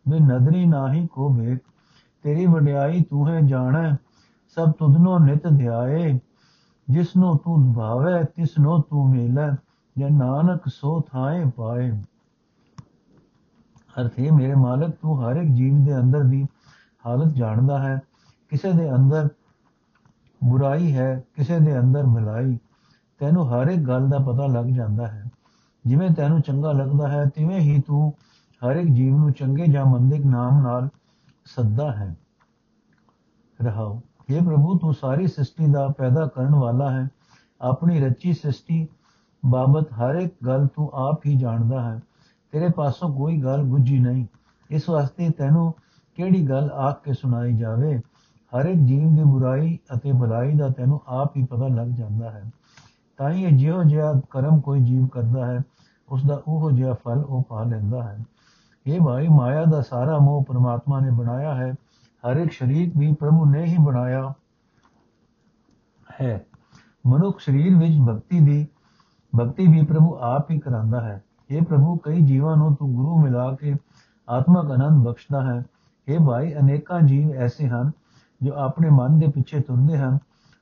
वे 0.06 0.18
नदरी 0.22 0.64
नाही 0.68 1.06
को 1.08 1.28
ਵੇਖ 1.34 1.58
ਤੇਰੀ 2.24 2.46
ਵਡਿਆਈ 2.46 3.02
ਤੂੰ 3.02 3.28
ਹੈ 3.28 3.40
ਜਾਣੈ 3.40 3.90
ਸਭ 4.56 4.72
ਤੁਧਨੋ 4.72 5.18
ਨਿਤ 5.18 5.46
ਧਿਆਏ 5.48 6.18
ਜਿਸ 6.89 7.15
ਨੂੰ 7.15 7.37
ਤੂੰ 7.37 7.73
ਭਾਵੇ 7.73 8.23
ਤਿਸ 8.23 8.59
ਨੂੰ 8.59 8.81
ਤੂੰ 8.81 9.09
ਮਿਲੈ, 9.09 9.51
ਜੇ 9.97 10.09
ਨਾਨਕ 10.09 10.61
ਸੋ 10.67 11.01
ਥਾਏ 11.01 11.45
ਪਾਏ। 11.55 12.01
ਅਰਥੇ, 14.01 14.31
ਮੇਰੇ 14.31 14.55
ਮਾਲਕ, 14.55 14.95
ਤੂੰ 15.01 15.23
ਹਰ 15.23 15.35
ਇੱਕ 15.35 15.51
ਜੀਵ 15.51 15.85
ਦੇ 15.85 15.97
ਅੰਦਰ 15.97 16.23
ਦੀ 16.23 16.47
ਹਾਲਤ 17.05 17.33
ਜਾਣਦਾ 17.33 17.79
ਹੈ। 17.79 18.01
ਕਿਸੇ 18.49 18.71
ਦੇ 18.71 18.95
ਅੰਦਰ 18.95 19.29
ਬੁਰਾਈ 20.43 20.95
ਹੈ, 20.95 21.23
ਕਿਸੇ 21.35 21.59
ਦੇ 21.59 21.79
ਅੰਦਰ 21.79 22.03
ਭਲਾਈ। 22.03 22.59
ਤੈਨੂੰ 23.19 23.49
ਹਰ 23.49 23.67
ਇੱਕ 23.67 23.81
ਗੱਲ 23.81 24.09
ਦਾ 24.09 24.17
ਪਤਾ 24.19 24.47
ਲੱਗ 24.47 24.65
ਜਾਂਦਾ 24.65 25.07
ਹੈ। 25.07 25.25
ਜਿਵੇਂ 25.85 26.09
ਤੈਨੂੰ 26.09 26.41
ਚੰਗਾ 26.41 26.71
ਲੱਗਦਾ 26.71 27.07
ਹੈ, 27.07 27.25
ਤਿਵੇਂ 27.25 27.59
ਹੀ 27.59 27.81
ਤੂੰ 27.81 28.13
ਹਰ 28.65 28.75
ਇੱਕ 28.75 28.89
ਜੀਵ 28.89 29.17
ਨੂੰ 29.17 29.31
ਚੰਗੇ 29.31 29.65
ਜਾਂ 29.67 29.85
ਮੰਦੇ 29.85 30.19
ਨਾਮ 30.19 30.61
ਨਾਲ 30.61 30.89
ਸੱਦਾ 31.45 31.91
ਹੈ। 31.91 32.15
ਰਹਾਓ। 33.61 34.01
ਇਹ 34.29 34.41
ਪ੍ਰਭੂ 34.41 34.77
ਤੂੰ 34.77 34.93
ਸਾਰੀ 34.93 35.27
ਸ੍ਰਿਸ਼ਟੀ 35.27 35.65
ਦਾ 35.65 35.87
ਪੈਦਾ 35.87 36.27
ਕਰਨ 36.27 36.55
ਵਾਲਾ 36.55 36.91
ਹੈ, 36.91 37.07
ਆਪਣੀ 37.61 37.99
ਰਚੀ 37.99 38.33
ਸ੍ਰਿਸ਼ਟੀ 38.33 38.87
ਬਾਬਤ 39.45 39.93
ਹਰ 39.93 40.15
ਇੱਕ 40.15 40.33
ਗੱਲ 40.45 40.67
ਤੂੰ 40.67 40.91
ਆਪ 40.93 41.25
ਹੀ 41.25 41.35
ਜਾਣਦਾ 41.35 41.81
ਹੈ। 41.81 42.01
ਤੇਰੇ 42.51 42.69
ਪਾਸੋਂ 42.69 43.15
ਕੋਈ 43.15 43.41
ਗੱਲ 43.41 43.63
ਗੁੱਜੀ 43.63 43.99
ਨਹੀਂ। 43.99 44.25
ਇਸ 44.69 44.89
ਵਾਸਤੇ 44.89 45.29
ਤੈਨੂੰ 45.29 45.73
ਕਿਹੜੀ 46.15 46.49
ਗੱਲ 46.49 46.69
ਆਖ 46.69 47.03
ਕੇ 47.03 47.13
ਸੁਣਾਈ 47.13 47.57
ਜਾਵੇ? 47.57 48.01
ਹਰ 48.53 48.65
ਇੱਕ 48.65 48.79
ਜੀਵ 48.79 49.15
ਦੀ 49.15 49.23
ਬੁਰਾਈ 49.23 49.79
ਅਤੇ 49.95 50.11
ਭਲਾਈ 50.11 50.53
ਦਾ 50.53 50.69
ਤੈਨੂੰ 50.69 51.01
ਆਪ 51.07 51.37
ਹੀ 51.37 51.45
ਪਤਾ 51.45 51.67
ਲੱਗ 51.67 51.87
ਜਾਂਦਾ 51.87 52.29
ਹੈ। 52.31 52.43
ਤਾਂ 53.17 53.31
ਹੀ 53.31 53.57
ਜਿਉ 53.57 53.83
ਜਿਹਾ 53.83 54.13
ਕਰਮ 54.29 54.59
ਕੋਈ 54.59 54.79
ਜੀਵ 54.79 55.07
ਕਰਦਾ 55.07 55.45
ਹੈ 55.45 55.59
ਉਸ 56.09 56.25
ਦਾ 56.25 56.41
ਉਹ 56.47 56.71
ਜਿਹਾ 56.71 56.93
ਫਲ 56.93 57.23
ਉਹ 57.29 57.43
ਪਾ 57.49 57.63
ਲੈਂਦਾ 57.63 58.03
ਹੈ। 58.03 58.19
ਇਹ 58.85 59.01
ਭਾਈ, 59.01 59.27
ਮਾਇਆ 59.27 59.65
ਦਾ 59.65 59.81
ਸਾਰਾ 59.81 60.17
ਮੋਹ 60.17 60.43
ਪ੍ਰਮਾਤਮਾ 60.43 60.99
ਨੇ 60.99 61.11
ਬਣਾਇਆ 61.11 61.55
ਹੈ। 61.55 61.75
ਹਰ 62.25 62.35
ਇੱਕ 62.35 62.51
ਸ਼ਰੀਰ 62.51 62.91
ਵੀ 62.97 63.13
ਪ੍ਰਭੂ 63.13 63.45
ਨੇ 63.45 63.63
ਹੀ 63.65 63.75
ਬਣਾਇਆ 63.79 64.33
ਹੈ। 66.21 66.45
ਮਨੁੱਖ 67.07 67.39
ਸਰੀਰ 67.39 67.77
ਵਿੱਚ 67.77 67.93
ਭਗਤੀ 68.09 68.39
ਦੀ, 68.39 68.67
ਭਗਤੀ 69.39 69.67
ਵੀ 69.67 69.85
ਪ੍ਰਭੂ 69.85 70.17
ਆਪ 70.17 70.51
ਹੀ 70.51 70.59
ਕਰਾਂਦਾ 70.59 71.01
ਹੈ। 71.01 71.23
ਇਹ 71.49 71.61
ਪ੍ਰਭੂ, 71.61 71.97
ਕਈ 71.97 72.21
ਜੀਵਾਂ 72.21 72.57
ਨੂੰ 72.57 72.75
ਤੂੰ 72.75 72.95
ਗੁਰੂ 72.95 73.21
ਮਿਲਾ 73.21 73.55
ਕੇ 73.55 73.75
ਆਤਮਕ 74.29 74.71
ਆਨੰਦ 74.71 75.07
ਬਖਸ਼ਦਾ 75.07 75.53
ਹੈ। 75.53 75.63
ਇਹ 76.07 76.19
ਭਾਈ, 76.19 76.53
ਅਨੇਕਾਂ 76.53 77.01
ਜੀਵ 77.01 77.31
ਐਸੇ 77.33 77.67
ਹਨ 77.67 77.91
ਜੋ 78.41 78.53
ਆਪਣੇ 78.53 78.89
ਮਨ 78.89 79.19
ਦੇ 79.19 79.27
ਪਿੱਛੇ 79.27 79.61
ਤੁਰਦੇ 79.61 79.97
ਹਨ। 79.97 80.17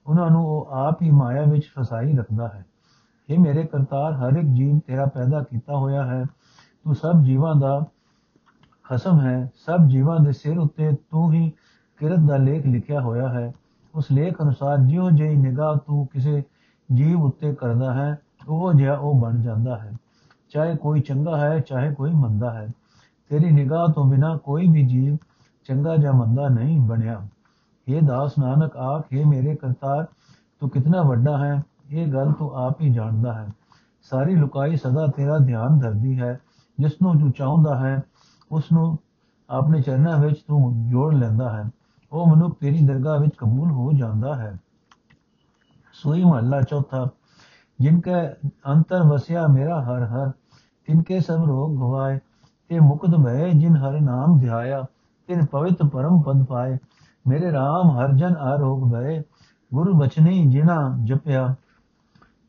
ਉਹਨਾਂ 0.07 0.29
ਨੂੰ 0.29 0.45
ਉਹ 0.45 0.69
ਆਪ 0.71 1.01
ਹੀ 1.01 1.11
ਮਾਇਆ 1.11 1.43
ਵਿੱਚ 1.43 1.65
ਫਸਾਈ 1.65 2.17
ਰੱਖਦਾ 2.17 2.47
ਹੈ। 2.47 2.65
ਇਹ 3.29 3.39
ਮੇਰੇ 3.39 3.63
ਕਰਤਾਰ, 3.63 4.13
ਹਰ 4.13 4.31
ਇੱਕ 4.31 4.47
ਜੀਵ 4.47 4.79
ਤੇਰਾ 4.87 5.05
ਪੈਦਾ 5.05 5.43
ਕੀਤਾ 5.43 5.77
ਹੋਇਆ 5.77 6.05
ਹੈ। 6.05 6.23
ਤੂੰ 6.83 6.95
ਸਭ 6.95 7.21
ਜੀਵਾਂ 7.21 7.55
ਦਾ 7.55 7.85
ਖਸਮ 8.89 9.21
ਹੈ, 9.21 9.51
ਸਭ 9.55 9.87
ਜੀਵਾਂ 9.87 10.19
ਦੇ 10.19 10.31
ਸਿਰ 10.31 10.59
ਉੱਤੇ 10.59 10.91
ਤੂੰ 10.91 11.33
ਹੀ 11.33 11.51
ਕਿਰਤ 11.97 12.19
ਦਾ 12.19 12.37
ਲੇਖ 12.37 12.65
ਲਿਖਿਆ 12.65 13.01
ਹੋਇਆ 13.01 13.29
ਹੈ। 13.29 13.53
ਉਸ 13.95 14.05
ਲੇਖ 14.11 14.41
ਅਨੁਸਾਰ 14.41 14.77
ਜਿਉਂ 14.77 15.11
ਜਿਹੀ 15.11 15.35
ਨਿਗਾਹ 15.35 15.75
ਤੂੰ 15.75 16.07
ਕਿਸੇ 16.07 16.43
ਜੀਵ 16.93 17.21
ਉੱਤੇ 17.21 17.55
ਕਰਦਾ 17.55 17.93
ਹੈ, 17.93 18.19
ਉਹ 18.47 18.73
ਜਿਹਾ 18.73 18.97
ਉਹ 18.97 19.21
ਬਣ 19.21 19.41
ਜਾਂਦਾ 19.41 19.77
ਹੈ। 19.77 19.91
ਚਾਹੇ 20.49 20.75
ਕੋਈ 20.75 20.99
ਚੰਗਾ 20.99 21.37
ਹੈ, 21.37 21.59
ਚਾਹੇ 21.59 21.93
ਕੋਈ 21.93 22.11
ਮੰਦਾ 22.11 22.53
ਹੈ। 22.53 22.67
ਤੇਰੀ 23.29 23.51
ਨਿਗਾਹ 23.51 23.87
ਤੋਂ 23.87 24.05
ਬਿਨਾ 24.05 24.37
ਕੋਈ 24.37 24.67
ਵੀ 24.67 24.87
ਜੀਵ 24.87 25.17
ਚੰਗਾ 25.65 25.97
ਜਾਂ 25.97 26.13
ਮੰਦਾ 26.13 26.47
ਨਹੀਂ 26.47 26.79
ਬਣਿਆ। 26.79 27.27
ਇਹ 27.87 28.01
ਦਾਸ 28.01 28.31
ਨਾਨਕ 28.39 28.77
ਆਖ 28.77 29.05
ਇਹ 29.11 29.25
ਮੇਰੇ 29.25 29.55
ਕਰਤਾਰ, 29.55 30.05
ਤੂੰ 30.59 30.69
ਕਿਤਨਾ 30.69 31.01
ਵੱਡਾ 31.01 31.37
ਹੈ, 31.37 31.63
ਇਹ 31.89 32.13
ਗੱਲ 32.13 32.31
ਤੂੰ 32.31 32.53
ਆਪ 32.53 32.81
ਹੀ 32.81 32.93
ਜਾਣਦਾ 32.93 33.33
ਹੈ। 33.33 33.47
ਸਾਰੀ 34.01 34.35
ਲੁਕਾਈ 34.35 34.75
ਸਦਾ 34.75 35.07
ਤੇਰਾ 35.07 35.37
ਧਿਆਨ 35.37 35.79
ਧਰਦੀ 35.79 36.19
ਹੈ 36.19 36.39
ਜਿਸ 36.79 36.91
ਨੂੰ 37.01 37.19
ਤੂੰ 37.19 37.31
ਚਾਹੁੰਦਾ 37.31 37.79
ਹੈ 37.79 38.01
ਉਸ 38.53 38.71
ਨੂੰ 38.71 38.97
ਆਪਣੇ 39.49 39.81
ਚਰਨਾਂ 39.81 40.17
ਵਿੱਚ 40.17 40.41
ਤੂੰ 40.47 40.89
ਜੋੜ 40.89 41.13
ਲੈਂਦਾ 41.13 41.49
ਹੈ। 41.49 41.69
ਉਹ 42.11 42.27
ਮਨੁੱਖ 42.27 42.57
ਤੇਰੀ 42.59 42.85
ਦਰਗਾਹ 42.85 43.19
ਵਿੱਚ 43.19 43.35
ਕਬੂਲ 43.37 43.71
ਹੋ 43.71 43.91
ਜਾਂਦਾ 43.91 44.35
ਹੈ। 44.35 44.55
ਸੋਈ 45.93 46.23
ਮਹੱਲਾ 46.23 46.61
ਚੌਥਾ 46.61 47.07
ਜਿਨਕੇ 47.79 48.13
ਅੰਤਰ 48.67 49.03
ਵਸਿਆ 49.03 49.47
ਮੇਰਾ 49.47 49.81
ਹਰ 49.81 50.03
ਹਰ 50.03 50.31
ਤਿਨਕੇ 50.87 51.19
ਸਭ 51.19 51.43
ਰੋਗ 51.45 51.75
ਗਵਾਏ, 51.77 52.19
ਤੇ 52.69 52.79
ਮੁਕਤ 52.79 53.15
ਭਏ 53.15 53.49
ਜਿਨ 53.51 53.75
ਹਰ 53.75 53.99
ਨਾਮ 54.01 54.37
ਧਿਆਇਆ, 54.39 54.83
ਤਿਨ 55.27 55.45
ਪਵਿੱਤ 55.45 55.83
ਪਰਮ 55.83 56.21
ਪਦ 56.21 56.43
ਪਾਏ। 56.43 56.77
ਮੇਰੇ 57.25 57.49
RAM 57.49 57.91
ਹਰ 57.91 58.13
ਜਨ 58.13 58.35
ਆਰੋਗ 58.37 58.91
ਭਏ 58.91 59.21
ਗੁਰੂ 59.71 59.93
ਬਚਨੀ 59.93 60.45
ਜਿਨਾ 60.45 60.77
ਜਪਿਆ, 61.03 61.55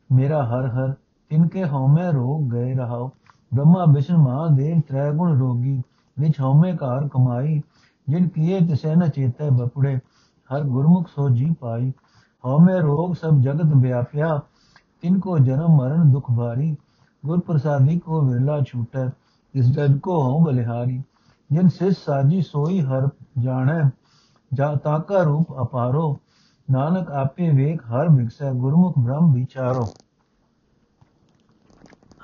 ਮੇਰਾ 0.09 0.43
ਹਰ 0.45 0.67
ਹਰ 0.67 0.93
ਤਿਨਕੇ 1.31 1.65
ਹਉਮੈ 1.65 2.11
ਰੋਗ 2.11 2.49
ਗਏ 2.51 2.73
ਰਹਾਓ 2.73 3.11
ਬ੍ਰਹਮਾ, 3.53 3.85
ਵਿਸ਼ਨ, 3.85 4.17
ਮਹਾਦੇਵ, 4.17 4.81
ਤ੍ਰੈ 4.87 5.11
ਗੁਣ 5.11 5.37
ਰੋਗੀ 5.39 5.81
ਵਿਚ 6.17 6.39
ਹਉਮੈ 6.41 6.75
ਕਾਰ 6.75 7.07
ਕਮਾਈ 7.07 7.61
ਜਿਨ 8.07 8.27
ਕੀਏ 8.27 8.59
ਤਿਸੈ 8.59 8.95
ਨ 8.95 9.09
ਚੇਤੈ 9.09 9.49
ਬਪੜੇ 9.49 9.95
ਹਰ 10.49 10.63
ਗੁਰਮੁਖ 10.63 11.07
ਸੋ 11.07 11.29
ਜੀ 11.29 11.53
ਪਾਈ 11.59 11.91
ਹਉਮੈ 12.43 12.79
ਰੋਗ 12.79 13.13
ਸਭ 13.13 13.39
ਜਗਤ 13.41 13.73
ਵਿਆਪਿਆ 13.75 14.39
ਤਿਨ 15.01 15.19
ਕੋ 15.19 15.37
ਜਨਮ 15.37 15.75
ਮਰਨ 15.75 16.11
ਦੁਖ 16.11 16.31
ਭਾਰੀ 16.31 16.75
ਗੁਰ 17.23 17.39
ਪ੍ਰਸਾਦੀ 17.39 17.97
ਕੋ 17.99 18.21
ਵਿਰਲਾ 18.21 18.59
ਛੂਟੈ 18.61 19.09
ਇਸ 19.53 19.65
ਜਨ 19.65 19.97
ਕੋ 19.97 20.21
ਹਉ 20.21 20.39
ਬਲਿਹਾਰੀ 20.39 21.01
ਜਿਨ 21.49 21.67
ਸਿਸ 21.69 21.97
ਸਾਜੀ 22.05 22.41
ਸੋਈ 22.41 22.81
ਹਰ 22.81 23.07
ਜਾਣੈ 23.39 23.81
ਜਾ 24.51 24.73
ਤਾਕਾ 24.75 25.21
ਰੂਪ 25.23 25.61
ਅਪਾਰੋ 25.61 26.17
ਨਾਨਕ 26.67 27.11
ਆਪੇ 27.11 27.49
ਵੇਖ 27.49 27.83
ਹਰ 27.85 28.09
ਵਿਗਸੈ 28.09 28.51
ਗੁਰਮੁਖ 28.53 28.97
ਬ੍ਰਹਮ 28.99 29.33
ਵਿਚਾਰੋ 29.33 29.85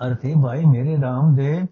ਅਰਥੇ 0.06 0.34
ਭਾਈ 0.44 0.66
ਮੇਰੇ 0.66 0.96
RAM 0.98 1.36
ਦੇ 1.36 1.68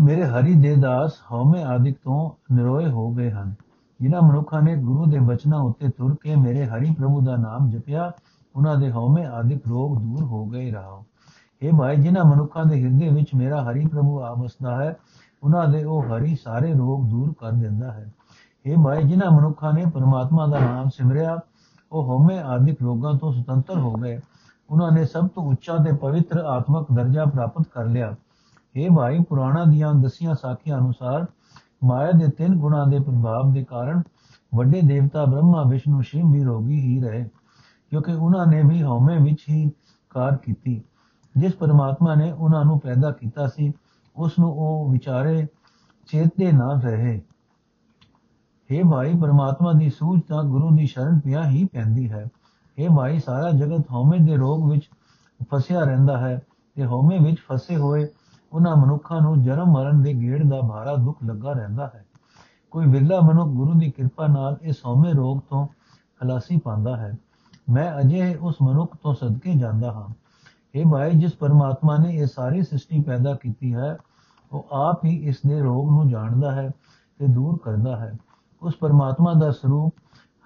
ਮੇਰੇ 0.00 0.24
ਹਰੀ 0.24 0.54
ਦੇ 0.54 0.74
ਦਾਸ 0.76 1.12
ਹਉਮੈ 1.32 1.64
ਆਦਿਕ 1.64 1.96
ਤੋਂ 2.04 2.30
ਨਿਰੋਏ 2.54 2.90
ਹੋ 2.90 3.10
ਗਏ 3.10 3.30
ਹਨ। 3.30 3.54
ਜਿਨ੍ਹਾਂ 4.00 4.22
ਮਨੁੱਖਾਂ 4.22 4.62
ਨੇ 4.62 4.76
ਗੁਰੂ 4.76 5.06
ਦੇ 5.06 5.18
ਬਚਨਾਂ 5.18 5.58
ਉੱਤੇ 5.58 5.88
ਤੁਰ 5.88 6.16
ਕੇ 6.20 6.34
ਮੇਰੇ 6.36 6.66
ਹਰੀ 6.66 6.94
ਪ੍ਰਭੂ 6.94 7.20
ਦਾ 7.20 7.36
ਨਾਮ 7.36 7.70
ਜਪਿਆ, 7.70 8.12
ਉਹਨਾਂ 8.56 8.76
ਦੇ 8.76 8.90
ਹਉਮੈ 8.92 9.26
ਆਦਿਕ 9.26 9.68
ਰੋਗ 9.68 9.98
ਦੂਰ 9.98 10.22
ਹੋ 10.22 10.44
ਗਏ 10.46 10.70
ਰਹਾਓ 10.70 11.04
ਇਹ 11.62 11.72
ਭਾਈ, 11.72 11.96
ਜਿਨ੍ਹਾਂ 11.96 12.24
ਮਨੁੱਖਾਂ 12.24 12.64
ਦੇ 12.64 12.82
ਹਿਰਦੇ 12.82 13.08
ਵਿੱਚ 13.08 13.34
ਮੇਰਾ 13.34 13.62
ਹਰੀ 13.70 13.86
ਪ੍ਰਭੂ 13.86 14.20
ਆਵਸਦਾ 14.20 14.84
ਹੈ, 14.84 14.96
ਉਹਨਾਂ 15.42 15.68
ਦੇ 15.68 15.84
ਉਹ 15.84 16.02
ਹਰੀ 16.02 16.36
ਸਾਰੇ 16.36 16.72
ਰੋਗ 16.74 17.04
ਦੂਰ 17.04 17.34
ਕਰ 17.40 17.52
ਦਿੰਦਾ 17.52 17.92
ਹੈ। 17.92 18.12
ਇਹ 18.66 18.76
ਭਾਈ, 18.84 19.02
ਜਿਨ੍ਹਾਂ 19.02 19.30
ਮਨੁੱਖਾਂ 19.30 19.72
ਨੇ 19.72 19.84
ਪਰਮਾਤਮਾ 19.94 20.46
ਦਾ 20.46 20.58
ਨਾਮ 20.58 20.88
ਸਿਮਰਿਆ, 20.88 21.38
ਉਹ 21.92 22.04
ਹਉਮੈ 22.04 22.42
ਆਦਿਕ 22.42 22.82
ਰੋਗਾਂ 22.82 23.14
ਤੋਂ 23.14 23.32
ਸੁਤੰਤਰ 23.32 23.78
ਹੋ 23.78 23.92
ਗਏ। 23.92 24.20
ਉਹਨਾਂ 24.70 24.92
ਨੇ 24.92 25.04
ਸਭ 25.04 25.28
ਤੋਂ 25.28 25.44
ਉੱਚਾ 25.44 25.76
ਤੇ 25.76 25.92
ਪਵਿੱਤਰ 25.92 26.38
ਆਤਮਕ 26.38 26.86
ਦਰਜਾ 26.92 27.24
ਪ੍ਰਾਪਤ 27.24 27.66
ਕਰ 27.74 27.84
ਲਿਆ। 27.84 28.14
ਇਹ 28.76 28.90
ਭਾਈ, 28.90 29.18
ਪੁਰਾਣਾ 29.28 29.64
ਦੀਆਂ 29.64 29.94
ਦਸੀਆਂ 29.94 30.34
ਸਾਖੀਆਂ 30.34 30.78
ਅਨੁਸਾਰ 30.78 31.26
ਮਾਇਆ 31.84 32.10
ਦੇ 32.10 32.28
ਤਿੰਨ 32.28 32.56
ਗੁਣਾਂ 32.56 32.86
ਦੇ 32.86 32.98
ਪ੍ਰਭਾਵ 32.98 33.52
ਦੇ 33.52 33.64
ਕਾਰਨ 33.64 34.02
ਵੱਡੇ 34.54 34.80
ਦੇਵਤਾ 34.80 35.24
ਬ੍ਰਹਮਾ, 35.24 35.62
ਵਿਸ਼ਨੂੰ, 35.62 36.02
ਸ਼ਿਵ 36.02 36.32
ਵੀ 36.32 36.44
ਰੋਗੀ 36.44 36.80
ਹੀ 36.80 37.00
ਰਹੇ, 37.02 37.28
ਕਿਉਂਕਿ 37.90 38.12
ਉਹਨਾਂ 38.12 38.46
ਨੇ 38.46 38.62
ਵੀ 38.62 38.82
ਹਉਮੈ 38.82 39.18
ਵਿੱਚ 39.18 39.44
ਹੀ 39.50 39.70
ਕਾਰ 40.10 40.36
ਕੀਤੀ। 40.36 40.82
ਜਿਸ 41.36 41.54
ਪਰਮਾਤਮਾ 41.54 42.14
ਨੇ 42.14 42.32
ਉਹਨਾਂ 42.32 42.64
ਨੂੰ 42.64 42.80
ਪੈਦਾ 42.80 43.10
ਕੀਤਾ 43.10 43.46
ਸੀ, 43.46 43.72
ਉਸ 44.16 44.38
ਨੂੰ 44.38 44.52
ਉਹ 44.52 44.92
ਵਿਚਾਰੇ 44.92 45.46
ਚੇਤੇ 46.08 46.52
ਨਾ 46.52 46.80
ਰਹੇ। 46.84 47.22
हे 48.70 48.90
ਭਾਈ, 48.90 49.14
ਪਰਮਾਤਮਾ 49.18 49.72
ਦੀ 49.72 49.90
ਸੂਝ 49.90 50.20
ਤਾਂ 50.28 50.44
ਗੁਰੂ 50.44 50.76
ਦੀ 50.76 50.86
ਸ਼ਰਨ 50.86 51.18
ਪਿਆ 51.18 51.44
ਹੀ 51.44 51.64
ਪੈਂਦੀ 51.64 52.10
ਹੈ। 52.10 52.24
हे 52.78 52.96
ਭਾਈ, 52.96 53.18
ਸਾਰਾ 53.18 53.50
ਜਗਤ 53.50 53.84
ਹਉਮੈ 53.92 54.18
ਦੇ 54.18 54.36
ਰੋਗ 54.36 54.70
ਵਿੱਚ 54.70 54.90
ਫਸਿਆ 55.54 55.84
ਰਹਿੰਦਾ 55.84 56.18
ਹੈ 56.18 56.42
ਤੇ 56.74 56.86
ਹਉਮੈ 56.86 57.18
ਵਿੱਚ 57.18 57.36
ਫਸੇ 57.40 57.76
ਹੋਏ 57.76 58.08
ਉਹਨਾਂ 58.56 58.76
ਮਨੁੱਖਾਂ 58.76 59.20
ਨੂੰ 59.20 59.42
ਜਨਮ 59.42 59.66
ਮਰਨ 59.66 60.02
ਦੇ 60.02 60.14
ਗੇੜ 60.14 60.46
ਦਾ 60.46 60.60
ਭਾਰਾ 60.60 60.94
ਦੁੱਖ 60.94 61.18
ਲੱਗਾ 61.24 61.52
ਰਹਿੰਦਾ 61.52 61.90
ਹੈ। 61.94 62.04
ਕੋਈ 62.70 62.86
ਵਿਰਲਾ 62.86 63.20
ਮਨੁੱਖ 63.20 63.48
ਗੁਰੂ 63.50 63.74
ਦੀ 63.74 63.90
ਕਿਰਪਾ 63.90 64.26
ਨਾਲ 64.26 64.56
ਇਸ 64.62 64.76
ਹਉਮੈ 64.86 65.12
ਰੋਗ 65.12 65.40
ਤੋਂ 65.50 65.66
ਖਲਾਸੀ 66.20 66.56
ਪਾਉਂਦਾ 66.56 66.96
ਹੈ। 66.96 67.14
ਮੈਂ 67.70 68.00
ਅਜੇ 68.00 68.34
ਉਸ 68.34 68.54
ਮਨੁੱਖ 68.62 68.96
ਤੋਂ 69.02 69.14
ਸਦਕੇ 69.14 69.54
ਜਾਂਦਾ 69.54 69.92
ਹਾਂ। 69.92 70.14
ਇਹ 70.74 70.84
ਭਾਈ, 70.86 71.10
ਜਿਸ 71.10 71.32
ਪਰਮਾਤਮਾ 71.32 71.96
ਨੇ 71.96 72.14
ਇਹ 72.14 72.26
ਸਾਰੀ 72.26 72.62
ਸ੍ਰਿਸ਼ਟੀ 72.62 73.02
ਪੈਦਾ 73.02 73.34
ਕੀਤੀ 73.34 73.74
ਹੈ, 73.74 73.96
ਉਹ 74.52 74.66
ਆਪ 74.72 75.04
ਹੀ 75.04 75.16
ਇਸ 75.16 75.36
ਦੇ 75.46 75.60
ਰੋਗ 75.60 75.90
ਨੂੰ 75.90 76.08
ਜਾਣਦਾ 76.08 76.52
ਹੈ 76.52 76.70
ਤੇ 77.18 77.26
ਦੂਰ 77.26 77.58
ਕਰਦਾ 77.58 77.96
ਹੈ। 77.96 78.16
ਉਸ 78.62 78.74
ਪਰਮਾਤਮਾ 78.74 79.34
ਦਾ 79.34 79.50
ਸਰੂਪ 79.50 79.94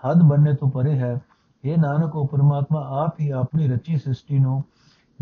ਹੱਦ 0.07 0.23
ਬੰਨੇ 0.23 0.55
ਤੋਂ 0.55 0.71
ਪਰੇ 0.71 0.99
ਹੈ। 0.99 1.19
ਇਹ 1.65 1.79
ਨਾਨਕ, 1.79 2.17
ਉਹ 2.17 2.29
ਪਰਮਾਤਮਾ 2.29 3.05
ਆਪ 3.05 3.21
ਹੀ 3.21 3.31
ਆਪਣੀ 3.31 3.69
ਰਚੀ 3.69 3.97
ਸ੍ਰਿਸ਼ਟੀ 3.97 4.39
ਨੂੰ 4.39 4.65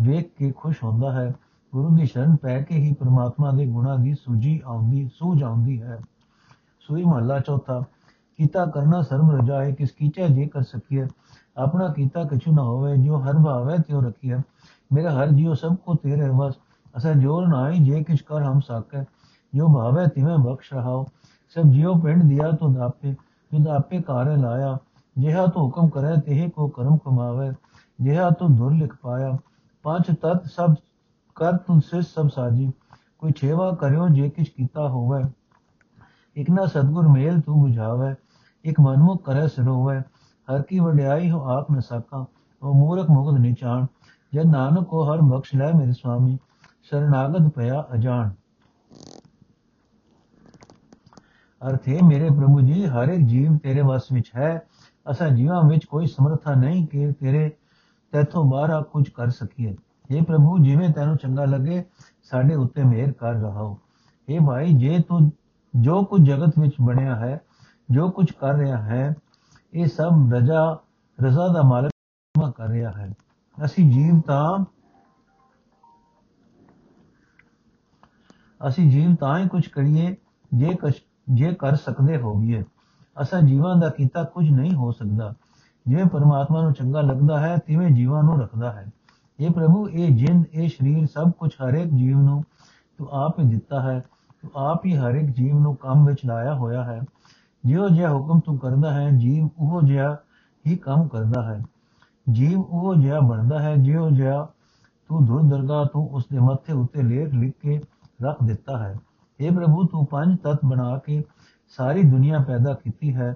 ਵੇਖ 0.01 0.37
ਕੇ 0.37 0.51
ਖੁਸ਼ 0.51 0.83
ਹੁੰਦਾ 0.83 1.11
ਹੈ। 1.11 1.33
ਗੁਰੂ 1.73 1.95
ਦੀ 1.95 2.05
ਸ਼ਰਨ 2.05 2.35
ਪੈ 2.35 2.61
ਕੇ 2.61 2.75
ਹੀ 2.75 2.93
ਪ੍ਰਮਾਤਮਾ 2.93 3.51
ਦੇ 3.51 3.65
ਗੁਣਾਂ 3.65 3.97
ਦੀ 3.97 4.13
ਸੂਝੀ 4.13 4.61
ਆਉਂਦੀ, 4.65 5.09
ਸੂਝ 5.13 5.43
ਆਉਂਦੀ 5.43 5.81
ਹੈ। 5.81 5.99
ਸੂਈ 6.79 7.03
ਮਹੱਲਾ 7.03 7.39
ਚੌਥਾ, 7.39 7.83
ਕੀਤਾ 8.37 8.65
ਕਰਨਾ 8.65 9.01
ਸਰਮ 9.01 9.31
ਰਜਾਏ 9.31 9.71
ਕਿਸ 9.73 9.91
ਕੀਚੈ 9.91 10.27
ਜੇ 10.27 10.47
ਕਰ 10.47 10.61
ਸਕੀਏ 10.61 11.07
ਆਪਣਾ 11.57 11.87
ਕੀਤਾ 11.93 12.23
ਕਛੂ 12.23 12.51
ਨਾ 12.51 12.63
ਹੋਵੇ 12.63 12.97
ਜੋ 12.97 13.17
ਹਰ 13.17 13.33
ਭਾਵੇ 13.33 13.77
ਤਿਉ 13.77 14.01
ਰਖੀਏ 14.01 14.37
ਮੇਰਾ 14.93 15.11
ਹਰ 15.11 15.27
ਜੀਉ 15.27 15.53
ਸਭ 15.53 15.75
ਕੋ 15.75 15.95
ਤੇਰੇ 15.95 16.29
ਵਸ, 16.29 16.53
ਅਸਾ 16.97 17.13
ਜੋਰ 17.13 17.47
ਨਾਹੀ 17.47 17.79
ਜੇ 17.79 18.03
ਕਿਛ 18.03 18.21
ਕਰ 18.21 18.43
ਹਮ 18.43 18.59
ਸਾਕੇ। 18.59 19.03
ਜੋ 19.55 19.67
ਭਾਵੇ 19.67 20.07
ਤਿਵੇਂ 20.07 20.37
ਬਖਸ਼ 20.37 20.73
ਰਹਾਓ 20.73 21.05
ਸਭ 21.49 21.63
ਜੀਉ 21.63 21.95
ਪਿੰਡ 21.95 22.23
ਦਿਆ 22.23 22.51
ਤੋ 22.51 22.67
ਦਾਪੇ 22.67 23.15
ਜਦ 23.51 23.67
ਆਪੇ 23.67 24.01
ਕਾਰੇ 24.01 24.35
ਲਾਇਆ। 24.35 24.77
ਜਿਹਾ 25.17 25.45
ਤੋ 25.47 25.61
ਹੁਕਮ 25.61 25.87
ਕਰੇ, 25.89 26.21
ਤਿਹ 26.21 26.49
ਕੋ 26.49 26.67
ਕਰਮ 26.67 26.97
ਕਮਾਵੇ। 26.97 27.51
ਜਿਹਾ 28.01 28.29
ਤੋ 28.29 28.47
ਦੁਰ 28.47 28.73
ਲਿਖ 28.73 28.95
ਪਾਇਆ। 29.01 29.37
ਪੰਜ 29.83 30.15
ਤਤ 30.21 30.45
ਸਭ 30.45 30.75
ਕਰ 31.39 31.57
ਤੂੰ 31.57 31.81
ਸਿਰ 31.81 32.01
ਸਭ 32.01 32.27
ਸਾਜੀ 32.27 32.71
ਕੋਈ 33.19 33.31
ਛੇਵਾ 33.31 33.71
ਕਰਿਓ 33.71 34.07
ਜੇ 34.09 34.29
ਕਿਛ 34.29 34.49
ਕੀਤਾ 34.49 34.87
ਹੋਵੇ। 34.89 35.23
ਇਕ 36.35 36.49
ਨਾ 36.49 36.65
ਸਤਗੁਰ 36.65 37.07
ਮੇਲ 37.07 37.39
ਤੂੰ 37.41 37.65
부ਝਾਵੇ 37.65 38.13
ਇਕ 38.65 38.79
ਮਨਮੁਖ 38.79 39.23
ਕਰੈ 39.23 39.47
ਸਰੋਵੇ 39.47 39.99
ਹਰ 40.47 40.61
ਕੀ 40.61 40.79
ਵਡਿਆਈ 40.79 41.31
ਹੋ 41.31 41.41
ਆਪ 41.49 41.71
ਨ 41.71 41.79
ਸਾਕਾ। 41.79 42.25
ਉਹ 42.63 42.73
ਮੂਰਖ 42.73 43.09
ਮੁਗਧ 43.09 43.39
ਨਿਚਾਨ 43.39 43.87
ਜਦ 44.33 44.45
ਨਾਨਕ 44.45 44.83
ਕੋ 44.83 45.03
ਹਰ 45.03 45.21
ਬਖਸ਼ 45.21 45.55
ਲੈ 45.55 45.71
ਮੇਰੇ 45.73 45.91
ਸੁਆਮੀ 45.91 46.37
ਸ਼ਰਨਾਗਤ 46.83 47.53
ਭਇਆ 47.55 47.87
ਅਜਾਨ 47.93 48.33
ਅਰਥ 51.61 51.87
ਮੇਰੇ 52.03 52.29
ਪ੍ਰਭੂ 52.29 52.61
ਜੀ, 52.61 52.85
ਹਰ 52.85 53.07
ਇੱਕ 53.07 53.27
ਜੀਵ 53.27 53.57
ਤੇਰੇ 53.57 53.81
ਵਸ 53.81 54.11
ਵਿੱਚ 54.11 54.31
ਹੈ। 54.35 54.61
ਅਸਾਂ 55.11 55.29
ਜੀਵਾਂ 55.29 55.63
ਵਿੱਚ 55.63 55.85
ਕੋਈ 55.85 56.07
ਸਮਰੱਥਾ 56.07 56.53
ਨਹੀਂ 56.53 56.87
ਕਿ 56.87 57.11
ਤੇਰੇ 57.11 57.49
ਤੇਥੋਂ 58.11 58.43
ਬਾਹਰ 58.45 58.83
ਕੁਝ 58.83 59.09
ਕਰ 59.09 59.29
ਸਕੀਏ। 59.29 59.75
ਇਹ 60.09 60.21
ਪ੍ਰਭੂ, 60.21 60.57
ਜਿਵੇਂ 60.57 60.89
ਤੈਨੂੰ 60.89 61.17
ਚੰਗਾ 61.17 61.45
ਲੱਗੇ, 61.45 61.85
ਸਾਡੇ 62.23 62.55
ਉੱਤੇ 62.55 62.83
ਮਿਹਰ 62.83 63.11
ਕਰ 63.11 63.33
ਰਹਾਓ। 63.33 63.79
ਇਹ 64.29 64.39
ਭਾਈ, 64.39 64.73
ਜੇ 64.73 64.99
ਤੂੰ, 65.09 65.31
ਜੋ 65.75 66.03
ਕੁਝ 66.03 66.21
ਜਗਤ 66.21 66.59
ਵਿੱਚ 66.59 66.73
ਬਣਿਆ 66.81 67.15
ਹੈ, 67.15 67.41
ਜੋ 67.91 68.11
ਕੁਝ 68.11 68.31
ਕਰ 68.31 68.53
ਰਿਹਾ 68.53 68.77
ਹੈ, 68.77 69.15
ਇਹ 69.73 69.87
ਸਭ 69.87 70.33
ਰਜਾ, 70.33 70.79
ਰਜ਼ਾ 71.23 71.47
ਦਾ 71.47 71.61
ਮਾਲਕ 71.61 71.91
ਕਰ 72.55 72.67
ਰਿਹਾ 72.67 72.91
ਹੈ। 72.91 73.13
ਅਸੀਂ 73.65 73.91
ਜੀਵ 73.91 74.19
ਤਾਂ, 74.19 74.65
ਅਸੀਂ 78.67 78.91
ਜੀਵ 78.91 79.15
ਤਾਂ 79.15 79.39
ਹੀ 79.39 79.47
ਕੁਝ 79.47 79.67
ਕਰੀਏ, 79.67 80.15
ਜੇ 80.53 80.75
ਕੁਛ 80.75 80.93
ਜੇ 81.29 81.53
ਕਰ 81.53 81.75
ਸਕਦੇ 81.75 82.17
ਹੋਈਏ 82.17 82.63
ਅਸਾਂ 83.21 83.41
ਜੀਵਾਂ 83.41 83.75
ਦਾ 83.75 83.89
ਕੀਤਾ 83.89 84.23
ਕੁਝ 84.23 84.49
ਨਹੀਂ 84.51 84.73
ਹੋ 84.73 84.91
ਸਕਦਾ। 84.91 85.33
ਜਿਵੇਂ 85.87 86.05
ਪਰਮਾਤਮਾ 86.05 86.61
ਨੂੰ 86.61 86.73
ਚੰਗਾ 86.73 87.01
ਲੱਗਦਾ 87.01 87.39
ਹੈ, 87.39 87.57
ਤਿਵੇਂ 87.57 87.91
ਜੀਵਾਂ 87.91 88.23
ਨੂੰ 88.23 88.41
ਰੱਖਦਾ 88.41 88.71
ਹੈ। 88.71 88.87
ਇਹ 89.39 89.49
ਪ੍ਰਭੂ 89.49 89.87
ਇਹ 89.89 90.15
ਜਿੰਦ 90.15 90.45
ਇਹ 90.53 90.69
ਸਰੀਰ 90.69 91.05
ਸਭ 91.05 91.31
ਕੁਝ 91.31 91.49
ਹਰ 91.63 91.73
ਇੱਕ 91.73 91.91
ਜੀਵ 91.93 92.17
ਨੂੰ 92.17 92.43
ਤੂੰ 92.97 93.07
ਆਪ 93.11 93.39
ਹੀ 93.39 93.45
ਦਿੱਤਾ 93.45 93.81
ਹੈ 93.81 93.99
ਤੂੰ 94.41 94.51
ਆਪ 94.55 94.85
ਹੀ 94.85 94.95
ਹਰ 94.97 95.15
ਇੱਕ 95.15 95.29
ਜੀਵ 95.29 95.59
ਨੂੰ 95.59 95.75
ਕੰਮ 95.75 96.05
ਵਿੱਚ 96.05 96.25
ਲਾਇਆ 96.25 96.53
ਹੋਇਆ 96.53 96.83
ਹੈ 96.83 96.99
ਜਿਉ 97.63 97.87
ਜਿਹਾ 97.89 98.11
ਹੁਕਮ 98.13 98.39
ਤੂੰ 98.39 98.57
ਕਰਦਾ 98.57 98.91
ਹੈ 98.91 99.09
ਜੀਵ 99.09 99.47
ਉਹ 99.59 99.81
ਜਿਹਾ 99.81 100.17
ਹੀ 100.65 100.75
ਕੰਮ 100.77 101.07
ਕਰਦਾ 101.07 101.43
ਹੈ 101.43 101.59
ਜੀਵ 102.31 102.59
ਉਹ 102.59 102.95
ਜਿਹਾ 102.95 103.19
ਬਣਦਾ 103.19 103.59
ਹੈ 103.59 103.75
ਜਿਉ 103.75 104.09
ਜਿਹਾ 104.09 104.47
ਤੂੰ 105.09 105.25
ਦੁਰ 105.25 105.41
ਦਰਗਾਹ 105.41 105.85
ਤੂੰ 105.85 106.07
ਉਸ 106.07 106.25
ਦੇ 106.31 106.39
ਮੱਥੇ 106.39 106.73
ਉੱਤੇ 106.73 107.01
ਲੇਖ 107.01 107.33
ਲਿਖ 107.33 107.53
ਕੇ 107.61 107.79
ਰੱਖ 108.23 108.43
ਦਿੱਤਾ 108.43 108.77
ਹੈ 108.77 108.93
اے 109.39 109.55
ਪ੍ਰਭੂ 109.55 109.87
ਤੂੰ 109.87 110.05
ਪੰਜ 110.05 110.37
ਤਤ 110.43 110.65
ਬਣਾ 110.65 110.97
ਕੇ 110.97 111.23
ਸਾਰੀ 111.77 112.03
ਦੁਨੀਆ 112.03 112.39
ਪੈਦਾ 112.39 112.73
ਕੀਤੀ 112.73 113.15
ਹੈ 113.15 113.35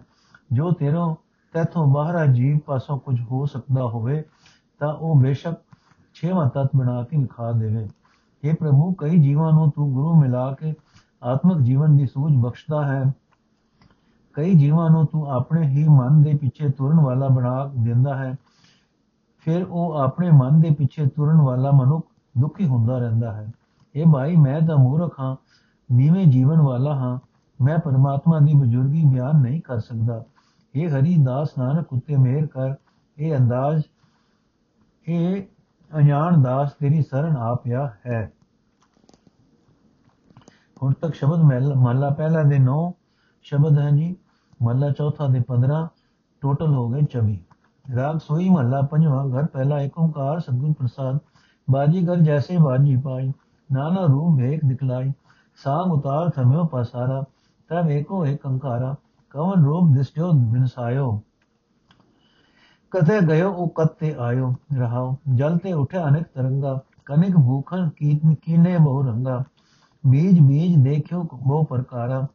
ਜੋ 0.54 0.72
ਤੇਰੋਂ 0.72 1.16
ਤੇਥੋਂ 1.54 1.86
ਬਾਹਰ 1.88 2.26
ਜੀਵ 2.28 2.58
ਪਾਸੋਂ 2.66 2.98
ਕੁਝ 3.00 3.20
ਹੋ 3.22 3.46
ਸਕਦਾ 3.46 3.84
ਹੋਵੇ 3.84 4.24
ਤਾਂ 4.80 4.94
ਉਹ 4.94 5.16
ਬੇਸ਼ੱਕ 5.16 5.73
ਛੇਵਾਂ 6.14 6.50
ਤਤ 6.50 6.70
ਬਣਾ 6.76 7.04
ਕੇ 7.04 7.18
ਵਿਖਾ 7.18 7.52
ਦੇਵੇ। 7.52 7.90
اے 8.50 8.56
ਪ੍ਰਭੂ, 8.60 8.94
ਕਈ 8.94 9.22
ਜੀਵਾਂ 9.22 9.52
ਨੂੰ 9.52 9.72
ਤੂੰ 9.72 9.94
ਗੁਰੂ 9.94 10.16
ਮਿਲਾ 10.16 10.54
ਕੇ 10.54 10.74
ਆਤਮਿਕ 11.24 11.58
ਜੀਵਨ 11.58 11.98
ਦੀ 11.98 12.08
ਸੂਝ 12.08 12.34
ਬਖਸ਼ਦਾ 12.36 12.86
ਹੈ। 12.86 13.14
ਕਈ 14.34 14.54
ਜੀਵਾਂ 14.54 14.90
ਨੂੰ 14.90 15.06
ਤੂੰ 15.06 15.32
ਆਪਣੇ 15.32 15.68
ਹੀ 15.68 15.88
ਮਨ 15.88 16.24
ਦੇ 16.24 16.34
ਪਿੱਛੇ 16.34 16.70
ਤੁਰਨ 16.70 17.00
ਵਾਲਾ 17.00 17.28
ਬਣਾ 17.28 17.72
ਦਿੰਦਾ 17.80 18.16
ਹੈ। 18.16 18.36
ਫਿਰ 19.38 19.66
ਉਹ 19.70 19.94
ਆਪਣੇ 19.94 20.32
ਮਨ 20.32 20.62
ਦੇ 20.62 20.70
ਪਿੱਛੇ 20.70 21.06
ਤੁਰਨ 21.06 21.38
ਵਾਲਾ 21.38 21.72
ਮਨੁੱਖ 21.72 22.08
ਦੁਖੀ 22.38 22.68
ਹੁੰਦਾ 22.68 22.98
ਰਹਿੰਦਾ 22.98 23.34
ਹੈ। 23.34 23.52
ਇਹ 23.96 24.06
ਭਾਈ, 24.14 24.36
ਮੈਂ 24.36 24.62
ਤਾਂ 24.62 24.78
ਮੂਰਖ 24.78 25.20
ਹਾਂ, 25.20 25.36
ਨੀਵੇਂ 25.92 26.28
ਜੀਵਨ 26.28 26.62
ਵਾਲਾ 26.62 26.96
ਹਾਂ। 26.96 27.20
ਮੈਂ 27.64 27.78
ਪਰਮਾਤਮਾ 27.78 28.40
ਦੀ 28.40 28.54
ਬਜ਼ੁਰਗੀ 28.54 29.06
ਬਿਆਨ 29.06 29.42
ਨਹੀਂ 29.42 29.62
ਕਰ 29.62 29.80
ਸਕਦਾ। 29.80 30.24
ਇਹ 30.76 30.90
ਹਰੀ 30.90 31.18
ਦਾਸ 31.18 31.50
ਨਾਨਕ 31.58 31.94
ਉੱਤੇ 31.94 32.16
ਮਿਹਰ 32.16 32.46
ਕਰ, 32.46 32.76
ਇਹ 33.18 33.38
ਅੰਦਾਜ਼, 33.38 33.84
ਇਹ 35.08 35.44
ਅਣਜਾਣ 35.96 36.42
ਦਾਸ 36.42 36.72
ਤੇਰੀ 36.74 37.02
ਸ਼ਰਨ 37.02 37.38
ਆ 37.38 37.54
ਪਿਆ 37.56 37.92
ਹੈ। 38.06 38.32
ਹੁਣ 40.84 40.94
ਤੱਕ 40.94 41.14
ਸ਼ਬਦ 41.14 41.42
ਮਹਲਾ 41.76 42.10
ਪਹਿਲਾ 42.10 42.44
ਦੇ 42.44 42.60
9 42.60 42.78
ਸ਼ਬਦ 43.44 43.80
ਹਨ 43.80 43.98
ਜੀ। 43.98 44.16
ਮਹਲਾ 44.64 44.90
ਚੌਥਾ 44.90 45.28
ਦੇ 45.28 45.40
15 45.48 45.88
ਟੋਟਲ 46.42 46.74
ਹੋ 46.76 46.90
ਗਏ 46.90 47.02
24 47.12 47.38
ਰਾਗ 47.86 48.18
ਸੋਈ 48.18 48.50
ਮਹਲਾ 48.50 48.82
ਪੰਜਵਾਂ, 48.82 49.26
ਘਰ 49.28 49.46
ਪਹਿਲਾ 49.46 49.80
ਏਕ 49.82 49.98
ਓੰਕਾਰ 49.98 50.40
ਸਤਿਗੁਰ 50.40 50.74
ਪ੍ਰਸਾਦ। 50.74 51.20
ਬਾਜੀ 51.68 52.06
ਘਰ 52.08 52.18
ਜੈਸੇ 52.18 52.58
ਬਾਜੀ 52.58 52.96
ਪਾਈ, 52.98 53.32
ਨਾਨਾ 53.70 54.06
ਰੂਪ 54.06 54.38
ਵੇਖ 54.38 54.66
ਦਿਖਲਾਈ। 54.66 55.14
ਸਾਮ 55.64 55.92
ਉਤਾਰ 55.92 56.30
ਥਮਿਓ 56.30 56.66
ਪਸਾਰਾ 56.66 57.24
ਤਬ 57.70 57.90
ਏਕੋ 57.90 58.26
ਏਕ 58.26 58.48
ਅੰਕਾਰਾ। 58.48 58.96
ਕਵਨ 59.32 59.66
ਰੂਪ 59.66 59.94
ਦਿਸਜੋ 59.94 60.32
ਬਿਨਸਾਇਓ। 60.52 61.22
ਕਥੇ 62.94 63.20
ਗਇਓ 63.28 63.50
ਉਹ 63.52 63.70
ਕਤੇ 63.76 64.14
ਆਇਓ 64.20 64.54
ਰਹਾਓ 64.74 65.16
ਜਲ 65.36 65.58
ਤੇ 65.58 65.72
ਉਠਿਆ 65.74 66.08
ਅਨੇਕ 66.08 66.26
ਤਰੰਗਾ 66.36 66.80
ਕਨਿਕ 67.06 67.36
ਭੂਖਨ 67.38 67.90
ਕੀਨ 67.90 68.34
ਕੀਨੇ 68.36 68.78
ਬਹੁ 68.78 69.02
ਰੰਗਾ 69.04 69.44
ਬੀਜ 70.04 70.40
ਬੀਜ 70.40 70.76
ਦੇਖਿਓ 70.84 71.22
ਬਹੁ 71.24 71.64
ਪ੍ਰਕਾਰਾ 71.64 72.26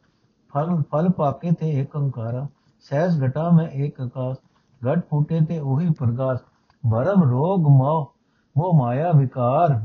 ਫਲ 0.53 0.81
ਫਲ 0.91 1.09
ਪਾਕੇ 1.09 1.51
ਤੇ 1.51 1.69
ਏਕ 1.79 1.95
ਅੰਕਾਰਾ 1.97 2.47
ਸਹਿਜ 2.85 3.23
ਘਟਾ 3.23 3.49
ਮੈਂ 3.49 3.67
ਏਕ 3.75 4.01
ਆਕਾਸ਼ 4.01 4.37
ਘਟ 4.81 5.05
ਫੂਟੇ 5.09 5.39
ਤੇ 5.39 5.59
ਉਹੀ 5.59 5.89
ਪ੍ਰਗਾਸ 5.89 6.39
ਭਰਮ 6.83 7.23
ਰੋਗ 7.23 7.67
ਮੋਹ 7.69 8.05
ਮੋਹ 8.55 8.73
ਮਾਇਆ 8.79 9.11
ਵਿਕਾਰ 9.11 9.79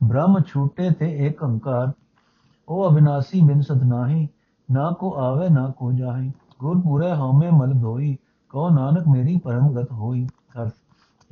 ਬ੍ਰਹਮ 0.00 0.40
ਛੂਟੇ 0.42 0.90
ਤੇ 0.90 1.10
ਏਕ 1.26 1.42
ਅੰਕਾਰ 1.44 1.90
ਉਹ 2.68 2.88
ਅਬਿਨਾਸੀ 2.88 3.40
ਬਿਨ 3.40 3.60
ਸਦ 3.60 3.82
ਨਾਹੀ 3.82 4.28
ਨਾ 4.68 4.90
ਕੋ 4.90 5.12
ਆਵੇ 5.20 5.48
ਨਾ 5.48 5.68
ਕੋ 5.78 5.90
ਜਾਹੀ 5.92 6.30
ਗੁਰ 6.60 6.80
ਪੂਰੇ 6.80 7.12
ਹਉਮੈ 7.12 7.50
ਮਲ 7.50 7.72
ਧੋਈ 7.80 8.16
ਕਹੋ, 8.56 8.68
ਨਾਨਕ 8.68 9.08
ਮੇਰੀ 9.08 9.36
ਪਰਮਗਤ 9.36 9.92
ਹੋਈ 9.92 10.26
ਅਰਥ 10.62 10.72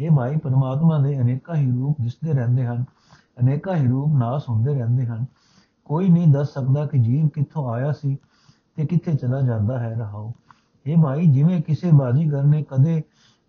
ਇਹ 0.00 0.10
ਭਾਈ, 0.10 0.36
ਪਰਮਾਤਮਾ 0.36 0.98
ਦੇ 0.98 1.20
ਅਨੇਕਾਂ 1.20 1.54
ਹੀ 1.56 1.70
ਰੂਪ 1.70 1.96
ਦਿਸਦੇ 2.00 2.32
ਰਹਿੰਦੇ 2.32 2.66
ਹਨ, 2.66 2.84
ਅਨੇਕਾਂ 3.40 3.76
ਹੀ 3.76 3.86
ਰੂਪ 3.86 4.16
ਨਾਸ 4.16 4.48
ਹੁੰਦੇ 4.48 4.74
ਰਹਿੰਦੇ 4.74 5.06
ਹਨ। 5.06 5.24
ਕੋਈ 5.84 6.08
ਨਹੀਂ 6.08 6.26
ਦੱਸ 6.28 6.52
ਸਕਦਾ 6.54 6.86
ਕਿ 6.86 6.98
ਜੀਵ 6.98 7.28
ਕਿੱਥੋਂ 7.28 7.74
ਆਇਆ 7.74 7.92
ਸੀ 7.92 8.18
ਤੇ 8.76 8.86
ਕਿੱਥੇ 8.86 9.14
ਚਲਾ 9.14 9.40
ਜਾਂਦਾ 9.40 9.78
ਹੈ 9.78 9.94
ਰਹਾਓ 9.94 10.32
ਇਹ 10.86 10.96
ਭਾਈ, 11.02 11.26
ਜਿਵੇਂ 11.26 11.62
ਕਿਸੇ 11.62 11.90
ਬਾਜੀਗਰ 11.92 12.42
ਨੇ 12.42 12.62
ਕਦੇ 12.62 13.02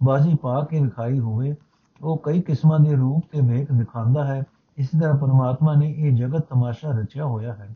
ਬਾਜੀ 0.03 0.35
ਪਾ 0.35 0.63
ਕੇ 0.63 0.79
ਵਿਖਾਈ 0.79 1.19
ਹੋਵੇ, 1.19 1.55
ਉਹ 2.01 2.17
ਕਈ 2.23 2.41
ਕਿਸਮਾਂ 2.41 2.79
ਦੇ 2.79 2.95
ਰੂਪ 2.95 3.23
ਤੇ 3.31 3.41
ਵੇਖ 3.41 3.71
ਦਿਖਾਉਂਦਾ 3.71 4.25
ਹੈ। 4.25 4.43
ਇਸ 4.77 4.89
ਤਰ੍ਹਾਂ 4.89 5.17
ਪਰਮਾਤਮਾ 5.17 5.75
ਨੇ 5.75 5.93
ਇਹ 5.97 6.15
ਜਗਤ 6.15 6.41
ਤਮਾਸ਼ਾ 6.49 6.91
ਰਚਿਆ 6.91 7.25
ਹੋਇਆ 7.25 7.53
ਹੈ। 7.53 7.75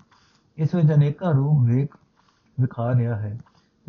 ਇਸ 0.58 0.76
ਵਿੱਚ 0.76 0.94
ਅਨੇਕਾਂ 0.94 1.34
ਰੂਪ 1.34 1.60
ਵੇਖ, 1.60 1.96
ਵਿਖਾ 2.60 2.94
ਰਿਹਾ 2.94 3.16
ਹੈ। 3.16 3.38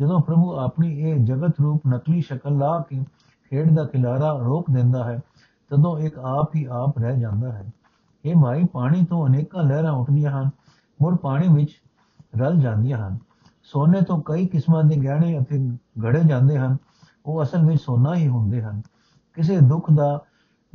ਜਦੋਂ 0.01 0.19
ਪ੍ਰਭੂ 0.21 0.53
ਆਪਣੀ 0.59 0.99
ਇਹ 0.99 1.15
ਜਗਤ 1.15 1.59
ਰੂਪ 1.61 1.81
ਨਕਲੀ 1.87 2.21
ਸ਼ਕਲ 2.21 2.57
ਲਾ 2.57 2.79
ਕੇ 2.89 3.03
ਖੇਡ 3.49 3.73
ਦਾ 3.75 3.83
ਕਿਨਾਰਾ 3.83 4.31
ਰੋਕ 4.37 4.69
ਦਿੰਦਾ 4.71 5.03
ਹੈ, 5.03 5.19
ਤਦੋਂ 5.69 5.97
ਇੱਕ 5.99 6.17
ਆਪ 6.17 6.55
ਹੀ 6.55 6.65
ਆਪ 6.71 6.97
ਰਹਿ 6.99 7.19
ਜਾਂਦਾ 7.19 7.51
ਹੈ। 7.51 7.65
ਇਹ 8.25 8.35
ਮਾਈ, 8.35 8.63
ਪਾਣੀ 8.73 9.05
ਤੋਂ 9.05 9.27
ਅਨੇਕਾਂ 9.27 9.63
ਲਹਿਰਾਂ 9.63 9.91
ਉੱਠਦੀਆਂ 9.91 10.31
ਹਨ 10.31 10.49
ਮੁਰ 11.01 11.15
ਪਾਣੀ 11.15 11.47
ਵਿੱਚ 11.47 11.71
ਰਲ 12.37 12.57
ਜਾਂਦੀਆਂ 12.59 12.97
ਹਨ। 13.07 13.17
ਸੋਨੇ 13.63 14.01
ਤੋਂ 14.01 14.21
ਕਈ 14.25 14.45
ਕਿਸਮਾਂ 14.47 14.83
ਦੇ 14.83 14.95
ਗਹਿਣੇ 14.95 15.37
ਅਤੇ 15.39 15.59
ਘੜੇ 16.05 16.21
ਜਾਂਦੇ 16.23 16.57
ਹਨ, 16.57 16.77
ਉਹ 17.25 17.43
ਅਸਲ 17.43 17.65
ਵਿੱਚ 17.65 17.81
ਸੋਨਾ 17.81 18.15
ਹੀ 18.15 18.27
ਹੁੰਦੇ 18.27 18.61
ਹਨ। 18.61 18.81
ਕਿਸੇ 19.35 19.59
ਦੁੱਖ 19.59 19.91
ਦਾ 19.91 20.19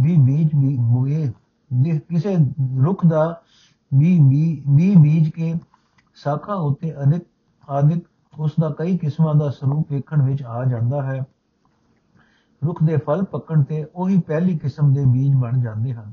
ਵੀ 0.01 0.17
ਬੀਜ 0.17 0.51
ਵੀ 0.57 0.77
ਮੁਏ 0.79 1.33
ਕਿਸੇ 2.09 2.37
ਰੁੱਖ 2.85 3.07
ਦਾ 3.07 3.41
ਵੀ 3.95 4.19
ਵੀ 4.21 4.95
ਬੀਜ 4.97 5.31
ਕੇ 5.31 5.55
ਸਾਖਾਂ 6.15 6.57
ਉੱਤੇ 6.57 6.95
ਅਨੇਕ 7.03 7.23
ਆਦਿਕ 7.69 8.05
ਉਸ 8.39 8.53
ਦਾ 8.61 8.75
ਕਈ 8.79 8.99
ਕਿਸਮਾਂ 8.99 9.35
ਦਾ 9.35 9.51
ਸਰੂਪ 9.51 9.93
ਵੇਖਣ 9.93 10.23
ਵਿੱਚ 10.23 10.43
ਆ 10.43 10.65
ਜਾਂਦਾ 10.65 11.03
ਹੈ। 11.03 11.25
ਰੁੱਖ 12.65 12.85
ਦੇ 12.85 12.97
ਫਲ 12.97 13.25
ਪੱਕਣ 13.25 13.63
ਤੇ 13.63 13.87
ਉਹੀ 13.95 14.21
ਪਹਿਲੀ 14.21 14.59
ਕਿਸਮ 14.59 14.95
ਦੇ 14.95 15.05
ਬੀਜ 15.05 15.35
ਬਣ 15.35 15.61
ਜਾਂਦੇ 15.61 15.95
ਹਨ। 15.95 16.13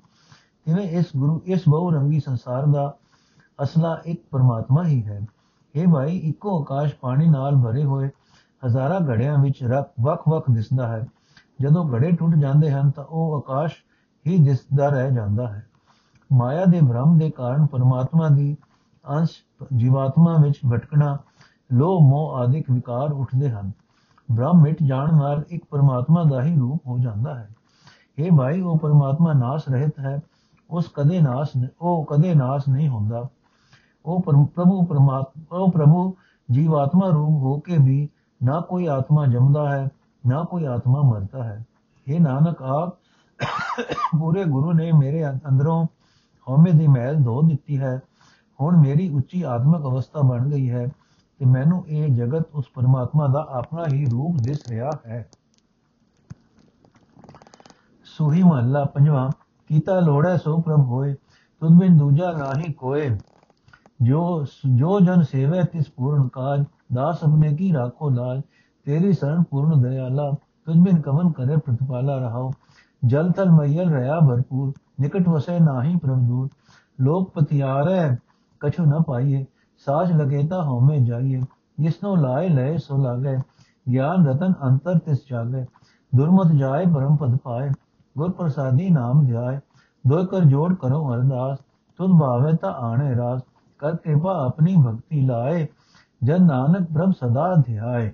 ਜਿਵੇਂ 0.68 0.90
ਇਸ 0.90 1.06
ਗੁਰੂ, 1.18 1.42
ਇਸ 1.46 1.62
ਬਹੁ 1.70 1.92
ਰੰਗੀ 1.92 2.20
ਸੰਸਾਰ 2.20 2.66
ਦਾ 2.66 2.96
ਅਸਲਾ 3.64 4.02
ਇੱਕ 4.06 4.24
ਪਰਮਾਤਮਾ 4.32 4.84
ਹੀ 4.84 5.04
ਹੈ। 5.04 5.22
ਇਹ 5.76 5.88
ਭਾਈ, 5.88 6.18
ਇੱਕੋ 6.18 6.62
ਆਕਾਸ਼ 6.62 6.96
ਪਾਣੀ 6.96 7.28
ਨਾਲ 7.28 7.56
ਭਰੇ 7.56 7.84
ਹੋਏ 7.84 8.10
ਹਜ਼ਾਰਾਂ 8.66 9.00
ਘੜਿਆਂ 9.10 9.38
ਵਿੱਚ 9.38 9.64
ਵੱਖ-ਵੱਖ 10.02 10.46
ਦਿਸਦਾ 10.52 10.88
ਹੈ। 10.88 11.08
ਜਦੋਂ 11.62 11.94
ਘੜੇ 11.94 12.12
ਟੁੱਟ 12.12 12.36
ਜਾਂਦੇ 12.36 12.72
ਹਨ 12.72 12.92
ਤਾਂ 12.92 13.04
ਉਹ 13.04 13.38
ਆਕਾਸ਼ 13.38 13.74
ਹੀ 14.28 14.44
ਦਿਸਦਾ 14.44 14.90
ਰਹਿ 14.90 15.12
ਜਾਂਦਾ 15.12 15.48
ਹੈ। 15.48 15.68
ਮਾਇਆ 16.34 16.66
ਦੇ 16.66 16.80
ਭ੍ਰਮ 16.80 17.18
ਦੇ 17.18 17.30
ਕਾਰਨ 17.32 17.66
ਪਰਮਾਤਮਾ 17.66 18.30
ਦੀ 18.30 18.58
ਅੰਸ਼ 19.10 19.32
ਜੀਵਾਤਮਾ 19.76 20.38
ਵਿੱਚ 20.38 20.60
ਭਟਕਣਾ 20.72 21.18
ਲੋਭ 21.74 22.02
ਮੋਹ 22.02 22.36
ਆਦਿਕ 22.36 22.72
ਵਿਕਾਰ 22.72 23.12
ਉੱਠਦੇ 23.12 23.50
ਹਨ। 23.50 23.72
ਬ੍ਰਹਮ 24.32 24.62
ਮਿਟ 24.62 24.84
ਜਾਣ 24.84 25.16
ਨਾਲ 25.16 25.44
ਇੱਕ 25.50 25.66
ਪਰਮਾਤਮਾ 25.70 26.24
ਦਾ 26.24 26.44
ਹੀ 26.44 26.56
ਰੂਪ 26.60 26.88
ਹੋ 26.88 26.98
ਜਾਂਦਾ 26.98 27.36
ਹੈ। 27.36 27.50
ਇਹ 28.18 28.32
ਭਾਈ, 28.32 28.62
ਉਹ 28.62 28.78
ਪਰਮਾਤਮਾ 28.78 29.34
ਨਾਸ 29.34 29.64
ਰਹਿਤ 29.70 30.00
ਹੈ। 30.00 30.20
ਉਸ 30.70 30.90
ਕਦੇ 30.94 31.20
ਨਾਸ 31.22 31.50
ਉਹ 31.82 32.06
ਕਦੇ 32.06 32.34
ਨਾਸ 32.36 32.68
ਨਹੀਂ 32.70 32.88
ਹੁੰਦਾ। 32.90 33.28
ਉਹ 34.06 34.22
ਪ੍ਰਭੂ 34.22 34.86
ਪਰਮਾਤਮਾ 34.86 35.58
ਉਹ 35.58 35.72
ਪ੍ਰਭੂ 35.72 36.14
ਜੀਵਾਤਮਾ 36.52 37.08
ਰੂਪ 37.08 37.30
ਹੋ 37.30 37.60
ਕੇ 37.60 37.78
ਵੀ 37.78 38.10
ਨਾ 38.44 38.60
ਕੋਈ 38.60 38.88
ਆਤਮਾ 38.88 39.26
ਜੰਮਦਾ 39.26 39.70
ਹੈ, 39.72 39.90
ਨਾ 40.28 40.44
ਕੋਈ 40.44 40.66
ਆਤਮਾ 40.66 41.02
ਮਰਦਾ 41.02 41.44
ਹੈ। 41.44 41.66
ਇਹ 42.08 42.20
ਨਾਨਕ, 42.22 42.62
ਆਪ 42.62 42.98
ਪੂਰੇ 44.20 44.44
ਗੁਰੂ 44.44 44.72
ਨੇ 44.74 44.92
ਮੇਰੇ 44.92 45.30
ਅੰਦਰੋਂ 45.30 45.86
ਹਉਮੈ 46.48 46.72
ਦੀ 46.72 46.88
ਮਹਿਲ 46.88 47.24
ਧੋ 47.24 47.42
ਦਿੱਤੀ 47.42 47.80
ਹੈ। 47.80 48.02
ਹੁਣ 48.62 48.78
ਮੇਰੀ 48.78 49.10
ਉੱਚੀ 49.10 49.42
ਆਤਮਿਕ 49.44 49.82
ਅਵਸਥਾ 49.82 50.22
ਬਣ 50.22 50.50
ਗਈ 50.50 50.70
ਹੈ। 50.70 50.88
ਤੇ 51.44 51.48
ਮੈਨੂੰ 51.50 51.86
ਇਹ 51.88 52.16
ਜਗਤ 52.16 52.44
ਉਸ 52.54 52.66
ਪਰਮਾਤਮਾ 52.74 53.28
ਦਾ 53.28 53.48
ਆਪਣਾ 53.50 53.86
ਹੀ 53.88 54.06
ਰੂਪ 54.06 54.36
ਦਿਸ 54.38 54.68
ਰਿਹਾ 54.68 54.92
ਹੈ। 55.06 55.32
ਸੁਹੀ 58.04 58.44
ਮਹੱਲਾ 58.44 58.84
ਪੰਜਵਾਂ, 58.86 59.32
ਕੀਤਾ 59.68 60.00
ਲੋੜੈ 60.00 60.38
ਸੋ 60.38 60.62
ਪ੍ਰਭ 60.62 60.80
ਹੋਏ, 60.80 61.14
ਤੁਧ 61.62 61.80
ਬਿਨ 61.80 61.98
ਦੂਜਾ 61.98 62.32
ਨਾਹੀ 62.32 62.74
ਕੋਏ। 62.74 63.20
ਜੋ 64.02 64.46
ਜੋ 64.76 65.00
ਜਨ 65.00 65.22
ਸੇਵੇ 65.22 65.64
ਤਿਸ 65.64 65.90
ਪੂਰਨ 65.92 66.28
ਕਾਜ, 66.28 66.66
ਦਾਸ 66.94 67.24
ਆਪਣੇ 67.24 67.56
ਕੀ 67.56 67.74
ਰਾਖੋ 67.74 68.10
ਲਾਜ। 68.10 68.42
ਤੇਰੀ 68.86 69.14
ਸ਼ਰਨ 69.14 69.44
ਪੂਰਨ 69.44 69.82
ਦਇਆਲਾ 69.82 70.32
ਤੁਝ 70.66 70.78
ਬਿਨ 70.78 71.02
ਕਮਨ 71.02 71.32
ਕਰੇ 71.32 71.58
ਪ੍ਰਤਪਾਲਾ 71.58 72.18
ਰਹਾਓ। 72.18 72.52
ਜਲ 73.06 73.32
ਤਲ 73.32 73.52
ਮਈਲ 73.52 73.90
ਰਹਾ 73.90 74.20
ਭਰਪੂਰ, 74.20 74.74
ਨਿਕਟ 75.00 75.30
ਵਸੇ 75.30 75.60
ਨਾਹੀ 75.60 75.96
ਪ੍ਰਭ 75.96 76.20
ਦੂਰ। 76.20 76.50
ਲੋਕ 77.02 77.32
ਪਤਿਆਰੈ, 77.34 78.16
ਕਛੁ 78.60 78.86
ਨ 78.86 79.02
ਪਾਈਏ 79.02 79.46
ਸਾਜ 79.86 80.12
ਲਗੇ 80.12 80.48
ਤਾ 80.48 80.64
ਹਉਮੈ 80.64 80.98
ਜਾਈਏ, 80.98 81.42
ਜਿਸਨੋ 81.80 82.16
ਲਾਏ 82.16 82.50
ਲਏ 82.50 82.78
ਸੋ 82.78 82.98
ਲਾਗੇ, 82.98 83.38
ਗਿਆਨ 83.92 84.28
ਰਤਨ 84.28 84.54
ਅੰਤਰ 84.64 85.00
ਤਿਸ 85.00 85.18
ਜਾਗੇ। 85.30 85.66
ਦੁਰਮਤ 86.16 86.52
ਜਾਏ, 86.52 86.86
ਪਰਮ 86.86 87.16
ਪਦ 87.16 87.38
ਪਾਏ 87.38 87.70
ਗੁਰ 88.18 88.32
ਪ੍ਰਸਾਦੀ 88.32 88.90
ਨਾਮ 88.90 89.26
ਧਿਆਏ। 89.26 89.60
ਦੋ 90.08 90.26
ਕਰ 90.26 90.40
ਜੋੜ 90.40 90.76
ਕਰੋ 90.76 91.14
ਅਰਦਾਸ, 91.14 91.58
ਤੁਧ 91.98 92.20
ਭਾਵੇ 92.20 92.54
ਤਾ 92.54 92.72
ਆਣੇ 92.72 93.16
ਰਾਸ। 93.16 93.42
ਕਰ 93.80 93.96
ਕਿਰਪਾ 93.96 94.46
ਆਪਣੀ 94.46 94.76
ਭਗਤੀ 94.88 95.22
ਲਾਏ, 95.22 95.68
ਜਨ 96.24 96.46
ਨਾਨਕ 96.46 96.88
ਪ੍ਰਭ 96.94 97.12
ਸਦਾ 97.12 97.56
ਧਿਆਏ। 97.56 98.12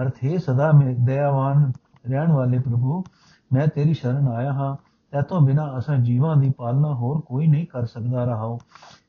ਅਰਥ 0.00 0.14
ਹੈ 0.24 0.38
ਸਦਾ 0.38 0.72
ਮੇ 0.72 0.94
ਦਇਆਵਾਨ 0.94 1.72
ਰਹਿਣ 2.06 2.32
ਵਾਲੇ 2.32 2.58
ਪ੍ਰਭੂ, 2.58 3.04
ਮੈਂ 3.52 3.66
ਤੇਰੀ 3.66 3.94
ਸ਼ਰਨ 3.94 4.28
ਆਇਆ 4.28 4.52
ਹਾਂ। 4.52 4.76
ਤੇਤੋਂ 5.12 5.40
ਬਿਨਾ 5.40 5.78
ਅਸਾਂ 5.78 5.96
ਜੀਵਾਂ 5.96 6.36
ਦੀ 6.36 6.50
ਪਾਲਣਾ 6.50 6.94
ਹੋਰ 6.94 7.20
ਕੋਈ 7.20 7.46
ਨਹੀਂ 7.46 7.66
ਕਰ 7.66 7.86
ਸਕਦਾ 7.86 8.24
ਰਹਾਓ 8.24 8.58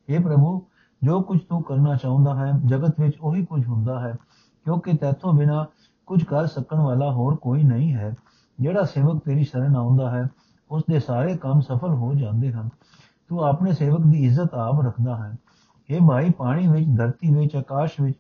हे 0.10 0.24
ਪ੍ਰਭੂ 0.24 0.68
ਜੋ 1.06 1.22
ਕੁਝ 1.22 1.40
ਤੂੰ 1.50 1.64
ਕਰਨਾ 1.64 1.96
ਚਾਹੁੰਦਾ 1.96 2.36
ਹੈ, 2.36 2.52
ਜਗਤ 2.66 3.00
ਵਿੱਚ 3.00 3.18
ਉਹੀ 3.22 3.46
ਕੁਝ 3.46 3.68
ਹੁੰਦਾ 3.68 4.00
ਹੈ, 4.00 4.16
ਕਿਉਂਕਿ 4.64 4.98
ਤੇਤੋਂ 4.98 5.34
ਬਿਨਾ 5.34 5.66
ਕੁਝ 6.06 6.24
ਕਰ 6.24 6.46
ਸਕਣ 6.46 6.80
ਵਾਲਾ 6.80 7.12
ਹੋਰ 7.12 7.36
ਕੋਈ 7.36 7.64
ਨਹੀਂ 7.64 7.94
ਹੈ। 7.94 8.16
ਜਿਹੜਾ 8.60 8.84
ਸੇਵਕ 8.84 9.22
ਤੇਰੀ 9.26 9.44
ਸ਼ਰਨ 9.44 9.76
ਆਉਂਦਾ 9.76 10.12
ਹੈ 10.12 10.28
ਉਸ 10.72 10.84
ਦੇ 10.90 11.00
ਸਾਰੇ 11.00 11.38
ਕੰਮ 11.38 11.60
ਸਫਲ 11.60 11.90
ਹੋ 11.90 12.14
ਜਾਂਦੇ 12.14 12.52
ਹਨ। 12.52 12.70
ਤੂੰ 13.28 13.44
ਆਪਣੇ 13.44 13.74
ਸੇਵਕ 13.74 14.02
ਦੀ 14.02 14.26
ਇੱਜ਼ਤ 14.26 14.54
ਆਪ 14.54 14.82
ਰੱਖਦਾ 14.82 15.16
ਹੈ। 15.16 15.36
ਇਹ 15.90 16.02
ਭਾਈ, 16.08 16.30
ਪਾਣੀ 16.30 16.68
ਵਿੱਚ, 16.68 16.98
ਧਰਤੀ 16.98 17.36
ਵਿੱਚ, 17.36 17.56
ਆਕਾਸ਼ 17.56 17.92
ਵਿੱਚ 18.02 18.18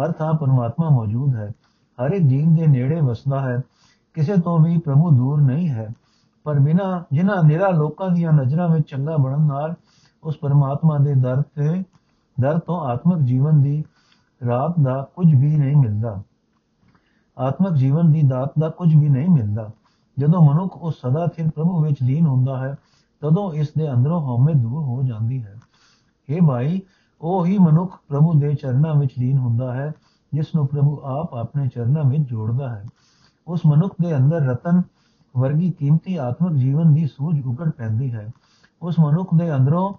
ਹਰ 0.00 0.12
ਥਾਂ 0.12 0.34
ਪਰਮਾਤਮਾ 0.34 0.88
ਮੌਜੂਦ 0.88 1.34
ਹੈ। 1.34 1.52
ਹਰ 1.98 2.10
ਇੱਕ 2.10 2.24
ਜੀਵ 2.24 2.54
ਦੇ 2.54 2.66
ਨੇੜੇ 2.66 3.00
ਵਸਦਾ 3.00 3.40
ਹੈ। 3.40 3.60
ਕਿਸੇ 4.14 4.36
ਤੋਂ 4.36 4.58
ਵੀ 4.58 4.78
ਪ੍ਰਭੂ 4.78 5.10
ਦੂਰ 5.10 5.40
ਨਹੀਂ 5.40 5.68
ਹੈ। 5.68 5.88
ਪਰ 6.44 6.58
ਬਿਨਾ, 6.58 7.04
ਜਿਨ੍ਹਾਂ 7.12 7.44
ਨਿਰਾ 7.44 7.68
ਲੋਕਾਂ 7.68 8.10
ਦੀਆਂ 8.10 8.32
ਨਜ਼ਰਾਂ 8.32 8.68
ਵਿੱਚ 8.68 8.90
ਚੰਗਾ 8.90 9.16
ਬਣਨ 9.16 9.40
ਨਾਲ 9.40 9.74
ਉਸ 10.24 10.36
ਪਰਮਾਤਮਾ 10.36 10.98
ਦੇ 10.98 11.14
ਦਰ 11.14 11.42
ਤੇ 11.42 11.84
ਦਰ 12.40 12.58
ਤੋਂ 12.58 12.80
ਆਤਮਿਕ 12.80 13.18
ਜੀਵਨ 13.18 13.62
ਦੀ 13.62 13.84
ਰਾਤ 14.46 14.74
ਦਾ 14.82 15.08
ਕੁਝ 15.16 15.34
ਵੀ 15.34 15.56
ਨਹੀਂ 15.56 15.76
ਮਿਲਦਾ। 15.76 16.22
ਆਤਮਿਕ 17.38 17.72
ਜੀਵਨ 17.72 18.12
ਦੀ 18.12 18.22
ਦਾਤ 18.22 18.52
ਦਾ 18.58 18.68
ਕੁਝ 18.68 18.96
ਵੀ 18.96 19.08
ਨਹੀਂ 19.08 19.30
ਮਿਲਦਾ। 19.30 19.70
ਜਦੋਂ 20.18 20.42
ਮਨੁੱਖ 20.42 20.76
ਉਸ 20.76 21.00
ਸਦਾ 21.00 21.26
ਸਥਿਰ 21.26 21.50
ਪ੍ਰਭੂ 21.50 21.80
ਵਿੱਚ 21.80 21.96
ਲੀਨ 22.02 22.26
ਹੁੰਦਾ 22.26 22.58
ਹੈ, 22.58 22.76
ਤਦੋਂ 23.20 23.52
ਇਸ 23.52 23.68
ਦੇ 23.78 23.92
ਅੰਦਰੋਂ 23.92 24.20
ਹਉਮੈ 24.20 24.52
ਦੂਰ 24.52 24.82
ਹੋ 24.82 25.02
ਜਾਂਦੀ 25.02 25.44
ਹੈ। 25.44 25.56
ਇਹ 26.28 26.42
ਭਾਈ, 26.48 26.82
ਉਹ 27.20 27.46
ਹੀ 27.46 27.58
ਮਨੁੱਖ 27.58 27.98
ਪ੍ਰਭੂ 28.08 28.40
ਦੇ 28.40 28.54
ਚਰਨਾਂ 28.54 28.94
ਵਿੱਚ 28.94 29.12
ਲੀਨ 29.18 29.38
ਹੁੰਦਾ 29.38 29.74
ਹੈ, 29.74 29.92
ਜਿਸ 30.32 30.54
ਨੂੰ 30.54 30.66
ਪ੍ਰਭੂ 30.66 31.00
ਆਪ 31.04 31.34
ਆਪਣੇ 31.34 31.68
ਚਰਨਾਂ 31.68 32.04
ਵਿੱਚ 32.04 32.22
ਜੋੜਦਾ 32.22 32.68
ਹੈ। 32.68 32.84
ਉਸ 33.48 33.60
ਮਨੁੱਖ 33.66 33.94
ਦੇ 34.02 34.16
ਅੰਦਰ 34.16 34.36
ਰਤਨ 34.36 34.82
ਵਰਗੀ 35.36 35.70
ਕੀਮਤੀ 35.70 36.16
ਆਤਮਿਕ 36.16 36.52
ਜੀਵਨ 36.52 36.94
ਦੀ 36.94 37.06
ਸੂਝ 37.06 37.46
ਉਗੜ 37.46 37.70
ਪੈਂਦੀ 37.70 38.12
ਹੈ। 38.12 38.30
ਉਸ 38.82 38.98
ਮਨੁੱਖ 39.00 39.34
ਦੇ 39.34 39.54
ਅੰਦਰੋਂ 39.54 39.94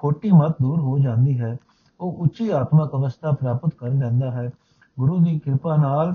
ਖੋਟੀ 0.00 0.30
ਮਤ 0.30 0.56
ਦੂਰ 0.62 0.80
ਹੋ 0.80 0.98
ਜਾਂਦੀ 0.98 1.40
ਹੈ, 1.40 1.56
ਉਹ 2.00 2.12
ਉੱਚੀ 2.12 2.48
ਆਤਮਕ 2.50 2.92
ਅਵਸਥਾ 2.92 3.30
ਪ੍ਰਾਪਤ 3.30 3.74
ਕਰ 3.78 3.88
ਲੈਂਦਾ 3.88 4.30
ਹੈ। 4.30 4.50
ਗੁਰੂ 4.98 5.18
ਦੀ 5.18 5.38
ਕਿਰਪਾ 5.38 5.76
ਨਾਲ 5.76 6.14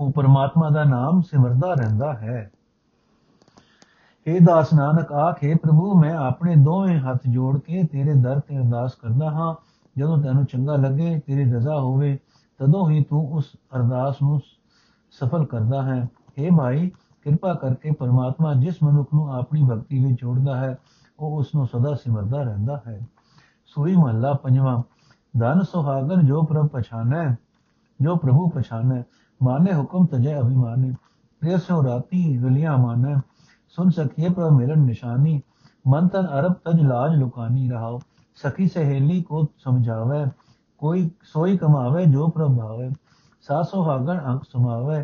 ਉਹ 0.00 0.12
ਪਰਮਾਤਮਾ 0.12 0.70
ਦਾ 0.70 0.84
ਨਾਮ 0.84 1.20
ਸਿਮਰਦਾ 1.20 1.74
ਰਹਿੰਦਾ 1.74 2.12
ਹੈ। 2.12 2.50
ਇਹ 4.26 4.40
ਦਾਸ 4.40 4.72
ਨਾਨਕ, 4.74 5.12
ਆਖੇ 5.12 5.54
ਪ੍ਰਭੂ, 5.54 5.94
ਮੈਂ 6.00 6.14
ਆਪਣੇ 6.14 6.54
ਦੋਵੇਂ 6.56 6.98
ਹੱਥ 6.98 7.20
ਜੋੜ 7.28 7.58
ਕੇ 7.60 7.82
ਤੇਰੇ 7.82 8.14
ਦਰ 8.14 8.40
ਤੇ 8.40 8.56
ਅਰਦਾਸ 8.58 8.94
ਕਰਦਾ 8.94 9.30
ਹਾਂ। 9.30 9.54
ਜਦੋਂ 9.98 10.18
ਤੈਨੂੰ 10.18 10.44
ਚੰਗਾ 10.44 10.76
ਲੱਗੇ, 10.76 11.20
ਤੇਰੀ 11.26 11.52
ਰਜ਼ਾ 11.52 11.78
ਹੋਵੇ, 11.80 12.18
ਤਦੋਂ 12.58 12.90
ਹੀ 12.90 13.04
ਤੂੰ 13.04 13.32
ਉਸ 13.32 13.44
ਅਰਦਾਸ 13.76 14.22
ਨੂੰ 14.22 14.40
ਸਫਲ 15.10 15.44
ਕਰਦਾ 15.44 15.82
ਹੈ। 15.82 16.08
اے 16.40 16.56
ਭਾਈ, 16.56 16.90
ਕਿਰਪਾ 17.24 17.54
ਕਰਕੇ 17.54 17.90
ਪਰਮਾਤਮਾ 17.90 18.54
ਜਿਸ 18.54 18.82
ਮਨੁੱਖ 18.82 19.08
ਨੂੰ 19.14 19.34
ਆਪਣੀ 19.34 19.62
ਭਗਤੀ 19.64 20.04
ਵਿੱਚ 20.04 20.20
ਜੋੜਦਾ 20.20 20.56
ਹੈ 20.56 20.78
ਉਹ 21.18 21.38
ਉਸ 21.38 21.54
ਨੂੰ 21.54 21.66
ਸਦਾ 21.66 21.94
ਸਿਮਰਦਾ 21.94 22.42
ਰਹਿੰਦਾ 22.42 22.82
ਹੈ 22.86 23.00
ਸੂਈ 23.66 23.96
ਮਹੱਲਾ 23.96 24.32
ਪੰਜਵਾਂ 24.32 24.82
ਧਨ 25.40 25.62
ਸੁਹਾਗਨ 25.62 26.26
ਜੋ 26.26 26.42
ਪ੍ਰਭ 26.42 26.66
ਪਛਾਨੈ 26.66 27.34
ਜੋ 28.00 28.16
ਪ੍ਰਭੂ 28.16 28.48
ਪਛਾਨੈ 28.48 29.02
ਮਾਨੇ 29.42 29.74
ਹੁਕਮ 29.74 30.06
ਤਜੈ 30.06 30.40
ਅਭਿਮਾਨੇ 30.40 30.92
ਇਹ 31.48 31.84
ਰਾਤੀ 31.84 32.38
ਰਲੀਆਂ 32.38 32.78
ਮਾਨੈ 32.78 33.14
ਸੁਨ 33.68 33.90
ਸਕੀਏ 33.90 34.28
ਪ੍ਰਭ 34.28 34.52
ਮਿਲਨ 34.52 34.78
ਨਿਸ਼ਾਨੀ 34.78 35.42
من 35.84 36.08
تن 36.08 36.26
ارب 36.32 36.52
تج 36.62 36.80
لاج 36.80 37.10
لکانی 37.14 37.70
رہاؤ۔ 37.70 37.98
سخی 38.42 38.68
سہیلی 38.68 39.22
کو 39.22 39.42
سمجھاوے۔ 39.64 40.24
کوئی 40.76 41.08
سوئی 41.34 41.56
کماوے 41.58 42.04
جو 42.04 42.26
پربھاوے 42.26 42.88
ساسو 43.48 43.82
ہاگن 43.82 44.20
انک 44.24 44.44
سماوے۔ 44.52 45.02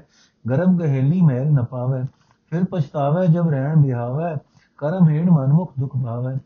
گرم 0.48 0.76
گہیلی 0.76 1.20
میل 1.22 1.54
نہ 1.54 1.60
پاوے 1.60 2.00
پھر 2.50 2.64
پچھتاوے 2.64 3.26
جب 3.26 3.48
رہن 3.48 3.82
بہاوے۔ 3.82 4.34
ਕਰਮ 4.80 5.08
ਹੇਣ 5.08 5.30
ਮਨਮੁਖ 5.30 5.72
ਦੁਖ 5.80 5.96
ਭਾਵੈ, 5.96 6.36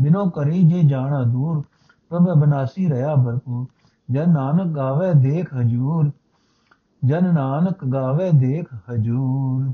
ਬਿਨੋ 0.00 0.30
ਕਰੀ 0.30 0.62
ਜੇ 0.62 0.82
ਜਾਣਾ 0.82 1.22
ਦੂਰ, 1.22 1.62
ਪ੍ਰਭ 2.08 2.38
ਬਨਾਸੀ 2.38 2.88
ਰਹਾ 2.88 3.14
ਭਰਪੂਰ। 3.14 3.66
ਜਨ 4.10 4.30
ਨਾਨਕ 4.30 4.66
ਗਾਵੇ 4.66 5.12
ਦੇਖ 5.14 5.54
ਹਜੂਰ, 5.54 6.10
ਜਨ 7.04 7.34
ਨਾਨਕ 7.34 7.84
ਗਾਵੇ 7.84 8.30
ਦੇਖ 8.30 8.74
ਹਜੂਰ। 8.90 9.72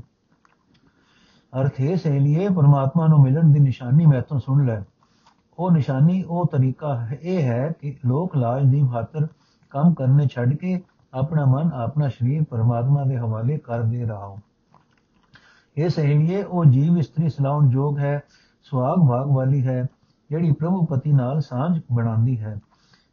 ਅਰਥ 1.53 1.79
ਇਹ 1.79 1.97
ਸਹਿਲੀਏ, 1.97 2.49
ਪਰਮਾਤਮਾ 2.49 3.07
ਨੂੰ 3.07 3.21
ਮਿਲਣ 3.21 3.51
ਦੀ 3.51 3.59
ਨਿਸ਼ਾਨੀ 3.59 4.05
ਮੈਂ 4.05 4.21
ਤੋਂ 4.21 4.39
ਸੁਣ 4.39 4.65
ਲੈ। 4.65 4.81
ਉਹ 5.59 5.71
ਨਿਸ਼ਾਨੀ, 5.71 6.23
ਉਹ 6.23 6.45
ਤਰੀਕਾ 6.47 7.07
ਇਹ 7.21 7.43
ਹੈ 7.43 7.71
ਕਿ 7.81 7.95
ਲੋਕ 8.05 8.35
ਲਾਜ 8.35 8.65
ਦੀ 8.65 8.87
ਖਾਤਰ 8.91 9.27
ਕੰਮ 9.69 9.93
ਕਰਨੇ 9.93 10.27
ਛੱਡ 10.27 10.53
ਕੇ 10.53 10.81
ਆਪਣਾ 11.13 11.45
ਮਨ, 11.45 11.71
ਆਪਣਾ 11.73 12.09
ਸਰੀਰ 12.09 12.43
ਪਰਮਾਤਮਾ 12.49 13.03
ਦੇ 13.03 13.17
ਹਵਾਲੇ 13.17 13.57
ਕਰ 13.57 13.81
ਦੇ 13.81 14.05
ਰਹਾ। 14.05 14.25
ਹੋ 14.25 14.39
ਇਹ 15.79 15.89
ਸਹੇਲੀਏ, 15.89 16.43
ਉਹ 16.43 16.65
ਜੀਵ 16.65 16.97
ਇਸਤਰੀ 16.97 17.29
ਸਲਾਉਣ 17.29 17.69
ਜੋਗ 17.69 17.99
ਹੈ 17.99 18.23
ਸੁਆਗ 18.63 18.97
ਭਾਗ 19.09 19.27
ਵਾਲੀ 19.27 19.67
ਹੈ, 19.67 19.85
ਜਿਹੜੀ 20.29 20.51
ਪ੍ਰਭੂ 20.51 20.85
ਪਤੀ 20.85 21.11
ਨਾਲ 21.11 21.41
ਸਾਂਝ 21.41 21.81
ਬਣਾਉਂਦੀ 21.93 22.39
ਹੈ। 22.39 22.57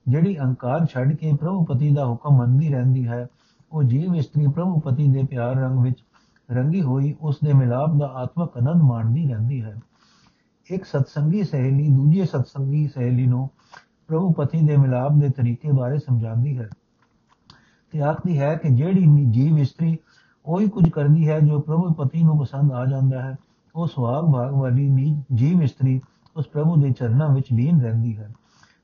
ਜਿਹੜੀ 0.09 0.39
ਅਹੰਕਾਰ 0.39 0.87
ਛੱਡ 0.87 1.17
ਕੇ 1.17 1.33
ਪ੍ਰਭੂ 1.33 1.65
ਪਤੀ 1.65 1.95
ਦਾ 1.95 2.07
ਹੁਕਮ 2.07 2.37
ਮੰਨਦੀ 2.37 2.69
ਰਹਿੰਦੀ 2.69 3.09
ਹੈ, 3.09 3.27
ਉਹ 3.73 3.83
ਜੀਵ 3.83 4.17
ਇਸਤਰੀ 4.17 4.47
ਪ੍ਰਭੂ 4.47 4.81
ਪਤੀ 4.81 5.09
ਦੇ 5.09 5.23
ਪਿਆਰ 5.23 5.55
ਰੰਗ 5.55 5.79
ਵਿੱਚ 5.79 6.05
ਰੰਗੀ 6.51 6.83
ਹੋਈ 6.83 7.15
ਉਸ 7.21 7.39
ਦੇ 7.45 7.53
ਮਿਲਾਪ 7.53 7.91
ਦਾ 7.99 8.07
ਆਤਮਕ 8.07 8.57
ਆਨੰਦ 8.57 8.83
ਮਾਣਦੀ 8.83 9.29
ਰਹਿੰਦੀ 9.29 9.63
ਹੈ। 9.63 9.77
ਇੱਕ 10.71 10.85
ਸਤਸੰਗੀ 10.85 11.43
ਸਹੇਲੀ 11.45 11.89
ਦੂਜੀ 11.89 12.27
ਸਤਸੰਗੀ 12.27 12.89
ਸਹੇਲੀ 12.89 13.27
ਨੂੰ 13.27 13.51
ਪ੍ਰਭੂ 14.07 14.33
ਪਤੀ 14.33 14.67
ਦੇ 14.67 14.77
ਮਿਲਾਪ 14.77 15.13
ਦੇ 15.13 15.29
ਤਰੀਕੇ 15.29 15.73
ਬਾਰੇ 15.73 15.99
ਸਮਝਾਉਂਦੀ 15.99 16.59
ਹੈ। 16.59 16.69
ਤੇ 17.91 18.03
ਆਖਦੀ 18.03 18.39
ਹੈ 18.39 18.55
ਕਿ 18.55 18.69
ਜਿਹੜੀ 18.69 19.07
ਜੀਵ 19.31 19.59
ਇਸਤਰੀ 19.59 19.99
ਉਹੀ 20.47 20.69
ਕੁਝ 20.69 20.89
ਕਰਦੀ 20.89 21.29
ਹੈ 21.29 21.41
ਜੋ 21.41 21.61
ਪ੍ਰਭੂ 21.61 21.93
ਪਤੀ 21.93 22.23
ਨੂੰ 22.23 22.39
ਪਸੰਦ 22.39 22.73
ਆ 22.73 22.87
ਜਾਂਦਾ 22.87 23.23
ਹੈ। 23.23 23.37
ਉਹ 23.77 23.87
ਸੁਆਗ 23.87 24.25
ਭਾਗ 24.25 24.53
ਵਾਲੀ 24.53 25.23
ਜੀਵ 25.35 25.63
ਇਸਤਰੀ 25.63 26.01
ਉਸ 26.37 26.47
ਪ੍ਰਭੂ 26.47 26.77
ਦੇ 26.77 26.91
ਚਰਨਾਂ 26.91 27.29
ਵਿੱਚ 27.29 27.47
ਲੀਨ 27.53 27.81
ਰਹਿੰਦੀ 27.81 28.17
ਹੈ। 28.17 28.35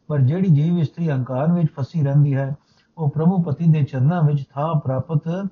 ਪਰ 0.06 0.20
ਜਿਹੜੀ 0.20 0.48
ਜੀਵ 0.48 0.78
ਇਸਤਰੀ 0.78 1.08
ਅਹੰਕਾਰ 1.08 1.52
ਵਿੱਚ 1.52 1.68
ਫਸੀ 1.80 2.02
ਰਹਿੰਦੀ 2.02 2.34
ਹੈ, 2.34 2.56
ਉਹ 2.98 3.10
ਪ੍ਰਭੂ 3.10 3.42
ਪਤੀ 3.42 3.64
ਦੇ 3.64 3.82
ਚਰਨਾਂ 3.82 4.22
ਵਿੱਚ 4.22 4.44
ਥਾਂ 4.54 4.80
ਪ੍ਰਾਪਤ 4.80 5.48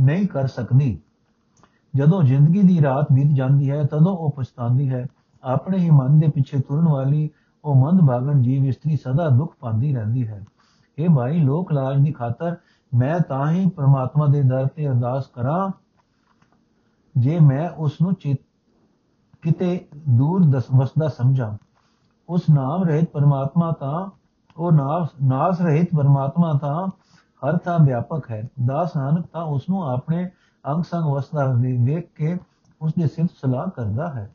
ਨਹੀਂ 0.00 0.26
ਕਰ 0.26 0.46
ਸਕਦੀ। 0.46 0.98
ਜਦੋਂ 1.96 2.22
ਜ਼ਿੰਦਗੀ 2.22 2.62
ਦੀ 2.62 2.82
ਰਾਤ 2.82 3.06
ਬੀਤ 3.12 3.26
ਜਾਂਦੀ 3.26 3.70
ਹੈ, 3.70 3.84
ਤਦੋਂ 3.84 4.16
ਉਹ 4.16 4.30
ਪਛਤਾਉਂਦੀ 4.30 4.88
ਹੈ। 4.88 5.06
ਆਪਣੇ 5.42 5.78
ਹੀ 5.78 5.90
ਮਨ 5.90 6.18
ਦੇ 6.18 6.28
ਪਿੱਛੇ 6.28 6.60
ਤੁਰਨ 6.60 6.88
ਵਾਲੀ 6.88 7.30
ਉਹ 7.64 7.74
ਮੰਦ 7.74 8.00
ਭਾਗਣ 8.08 8.42
ਜੀਵ 8.42 8.64
ਇਸਤਰੀ 8.64 8.96
ਸਦਾ 8.96 9.28
ਦੁੱਖ 9.28 9.54
ਪਾਉਂਦੀ 9.60 9.94
ਰਹਿੰਦੀ 9.94 10.26
ਹੈ। 10.26 10.44
ਇਹ 10.98 11.08
ਭਾਈ 11.08 11.38
ਲੋਕ 11.38 11.72
ਲਾਜ 11.72 12.00
ਦੀ 12.00 12.12
ਖਾਤਰ 12.12 12.56
ਮੈਂ 12.92 13.18
ਤਾਂ 13.20 13.50
ਹੀ 13.50 13.68
ਪ੍ਰਮਾਤਮਾ 13.70 14.26
ਦੇ 14.26 14.42
ਦਰ 14.42 14.66
ਤੇ 14.66 14.86
ਅਰਦਾਸ 14.88 15.26
ਕਰਾਂ, 15.26 15.70
ਜੇ 17.14 17.38
ਮੈਂ 17.40 17.68
ਉਸ 17.70 18.00
ਨੂੰ 18.00 18.14
ਕਿਤੇ 19.42 19.86
ਦੂਰ 20.08 20.42
ਵਸਦਾ 20.74 21.08
ਸਮਝਾਂ। 21.08 21.56
ਉਸ 22.28 22.42
ਨਾਮ 22.50 22.82
ਰਹਿਤ 22.84 23.08
ਪਰਮਾਤਮਾ 23.10 23.70
ਤਾਂ, 23.72 24.10
ਉਹ 24.56 24.72
ਨਾਸ 25.22 25.60
ਰਹਿਤ 25.60 25.94
ਪਰਮਾਤਮਾ 25.96 26.52
ਤਾਂ, 26.52 26.86
ਹਰ 27.42 27.56
ਥਾਂ 27.58 27.78
ਵਿਆਪਕ 27.78 28.30
ਹੈ। 28.30 28.42
ਦਾਸ 28.66 28.96
ਨਾਨਕ 28.96 29.26
ਤਾਂ 29.26 29.42
ਉਸ 29.44 29.68
ਨੂੰ 29.68 29.82
ਆਪਣੇ 29.90 30.30
ਅੰਗ 30.64 30.82
ਸੰਗ 30.82 31.04
ਵਸਦਾ 31.04 31.46
ਵੇਖ 31.56 32.12
ਕੇ 32.14 32.36
ਉਸ 32.80 32.94
ਦੀ 32.94 33.08
ਸਿਫਤ 33.08 33.30
ਸਲਾਹ 33.42 33.70
ਕਰਦਾ 33.70 34.12
ਹੈ। 34.12 34.30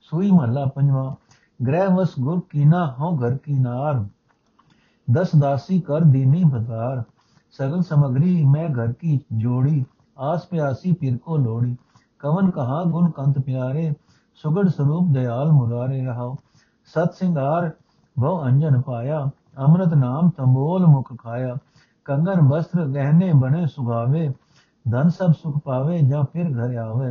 ਸੂਈ 0.00 0.30
ਮਹਲਾ 0.30 0.64
ਪੰਜਵਾਂ, 0.66 1.14
ਗ੍ਰਹਿ 1.66 1.88
ਵਸ 1.88 2.14
ਗੁਰ 2.20 2.40
ਕੀਨਾ 2.50 2.86
ਹੋ 3.00 3.16
ਘਰ 3.16 3.36
ਕੀਨਾਰ 3.36 4.04
ਦਸ 5.08 5.34
ਦਾਸੀ 5.38 5.80
ਕਰ 5.80 6.00
ਦੀਨੀ 6.06 6.42
ਬਦਾਰ 6.44 7.02
سگن 7.56 7.82
سمگری 7.82 8.44
میں 8.44 8.68
گھر 8.74 8.92
کی 8.92 9.18
جوڑی، 9.30 9.82
آس 10.16 10.48
پیاسی 10.48 10.92
پیر 10.94 11.16
کو 11.16 11.36
لوڑی۔ 11.36 11.74
کون 12.20 12.50
کہاں 12.50 12.84
گن 12.84 13.10
کنت 13.10 13.44
پیارے، 13.44 13.90
سگڑ 14.42 14.68
سروپ 14.68 15.14
دیال 15.14 15.50
مرارے 15.50 16.06
رہو 16.06 16.34
ست 16.94 17.14
سنگار 17.14 17.62
بھو 18.16 18.40
انجن 18.40 18.82
پایا، 18.82 19.24
امرت 19.56 19.92
نام 19.92 20.30
تمبول 20.30 20.84
مکھ 20.84 21.12
کھایا۔ 21.18 21.54
کنگن 22.06 22.40
وستر 22.50 22.86
گہنے 22.86 23.32
بنے 23.32 23.66
سگاوے، 23.66 24.28
دھن 24.84 25.10
سب 25.10 25.30
سکھ 25.38 25.58
پاوے 25.64 25.98
یا 26.00 26.22
پھر 26.22 26.46
گھر 26.54 26.78
آوے۔ 26.78 27.10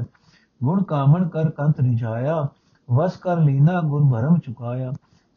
گن 0.65 0.83
کامن 0.83 1.29
کر 1.29 1.49
کنت 1.49 1.79
رجھایا، 1.79 2.37
وس 2.87 3.17
کر 3.17 3.37
لینا 3.37 3.81
گن 3.81 4.03
بھرم 4.09 4.37
چکایا۔ 4.37 4.89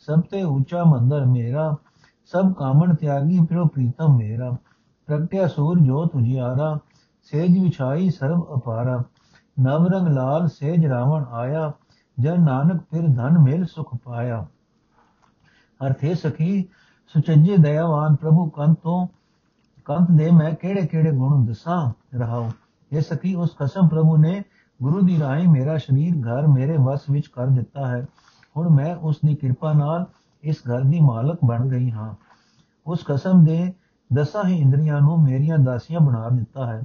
سب 0.07 0.19
تے 0.31 0.43
اونچا 0.43 0.85
مندر 0.85 1.25
میرا، 1.25 1.71
سب 2.33 2.45
کامن 2.57 2.97
تیاگی 2.97 3.39
پرو 3.47 3.69
پریتم 3.69 4.17
میرا۔ 4.17 4.51
ਪ੍ਰਗਟਿਆ 5.11 5.47
ਸੂਰ 5.49 5.81
ਜੋ 5.81 6.03
ਉਜਿਆਰਾ 6.15 6.79
ਸੇਜ 7.23 7.59
ਵਿਛਾਈ 7.59 8.11
ਸਰਬ 8.11 8.47
ਅਪਾਰਾ। 8.55 9.03
ਨਵ 9.61 9.87
ਰੰਗ 9.87 10.09
ਲਾਲ 10.09 10.49
ਸੇਜ 10.49 10.87
ਰਾਵਣ 10.87 11.25
ਆਇਆ, 11.25 11.73
ਜਨ 12.21 12.45
ਨਾਨਕ 12.45 12.83
ਫਿਰ 12.91 13.03
ਧਨ 13.03 13.39
ਮੇਲ 13.39 13.65
ਸੁਖ 13.65 13.97
ਪਾਇਆ। 14.05 14.47
ਅਰਥੇ 15.87 16.15
ਸਖੀ, 16.15 16.69
ਸੁਚੱਜੇ 17.09 17.57
ਦਇਆਵਾਨ 17.57 18.17
ਪ੍ਰਭੂ 18.17 18.51
ਕੰਤੋਂ 18.51 19.07
ਕੰਤ 19.85 20.11
ਦੇ 20.11 20.31
ਮੈਂ 20.31 20.55
ਕਿਹੜੇ 20.55 20.87
ਕਿਹੜੇ 20.87 21.13
ਗੁਣ 21.13 21.47
ਦੱਸਾਂ 21.47 21.93
ਰਹਾਉ। 22.19 22.49
ਇਹ 22.93 23.01
ਸਖੀ, 23.01 23.35
ਉਸ 23.35 23.57
ਕਸਮ 23.59 23.89
ਪ੍ਰਭੂ 23.89 24.17
ਨੇ 24.17 24.43
ਗੁਰੂ 24.83 25.01
ਦੀ 25.01 25.21
ਰਾਹੀਂ 25.21 25.49
ਮੇਰਾ 25.49 25.79
ਸਰੀਰ 25.79 26.15
ਘਰ 26.15 26.47
ਮੇਰੇ 26.47 26.77
ਵਸ 26.77 27.01
ਵਿੱਚ 27.11 27.27
ਕਰ 27.27 27.47
ਦਿੱਤਾ 27.47 27.87
ਹੈ। 27.87 28.07
ਹੁਣ 28.57 28.69
ਮੈਂ 28.69 28.97
ਉਸ 28.97 29.19
ਦੀ 29.27 29.35
ਕਿਰਪਾ 29.35 29.73
ਨਾਲ 29.73 30.07
ਇਸ 30.43 30.57
ਘਰ 30.59 30.81
ਦੀ 30.81 31.01
ਮਾਲਕ 31.01 31.39
ਬਣ 31.45 31.69
ਗਈ 31.69 31.91
ਹਾਂ। 31.91 32.15
ਉਸ 32.87 33.05
ਕਸਮ 33.07 33.45
ਦੇ 33.45 33.75
ਦਸਾਂ 34.13 34.45
ਹੀ 34.45 34.59
ਇੰਦਰੀਆਂ 34.59 35.01
ਨੂੰ 35.01 35.23
ਮੇਰੀਆਂ 35.23 35.59
ਦਾਸੀਆਂ 35.59 36.01
ਬਣਾ 36.01 36.29
ਦਿੱਤਾ 36.29 36.67
ਹੈ। 36.67 36.83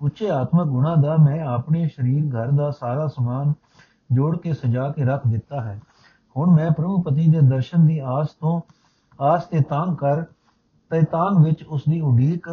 ਉੱਚੇ 0.00 0.30
ਆਤਮਕ 0.30 0.66
ਗੁਣਾ 0.66 0.94
ਦਾ 0.94 1.16
ਮੈਂ 1.16 1.40
ਆਪਣੇ 1.40 1.88
ਸਰੀਰ 1.88 2.24
ਘਰ 2.28 2.50
ਦਾ 2.50 2.70
ਸਾਰਾ 2.70 3.06
ਸਮਾਨ 3.06 3.52
ਜੋੜ 4.12 4.38
ਕੇ 4.38 4.52
ਸਜਾ 4.52 4.88
ਕੇ 4.90 5.04
ਰੱਖ 5.04 5.22
ਦਿੱਤਾ 5.26 5.60
ਹੈ। 5.60 5.80
ਹੁਣ 6.36 6.54
ਮੈਂ 6.54 6.70
ਪ੍ਰਭੂ 6.70 7.02
ਪਤੀ 7.02 7.30
ਦੇ 7.30 7.40
ਦਰਸ਼ਨ 7.40 7.86
ਦੀ 7.86 7.98
ਆਸ 7.98 8.28
ਤੋਂ, 8.28 8.60
ਆਸ 9.20 9.44
ਤੇ 9.44 9.60
ਤਾਂ 9.60 9.96
ਕਰ 9.96 10.22
ਤੈਤਾਨ 10.90 11.42
ਵਿੱਚ 11.42 11.64
ਉਸ 11.64 11.82
ਦੀ 11.88 12.00
ਉਡੀਕ 12.00 12.48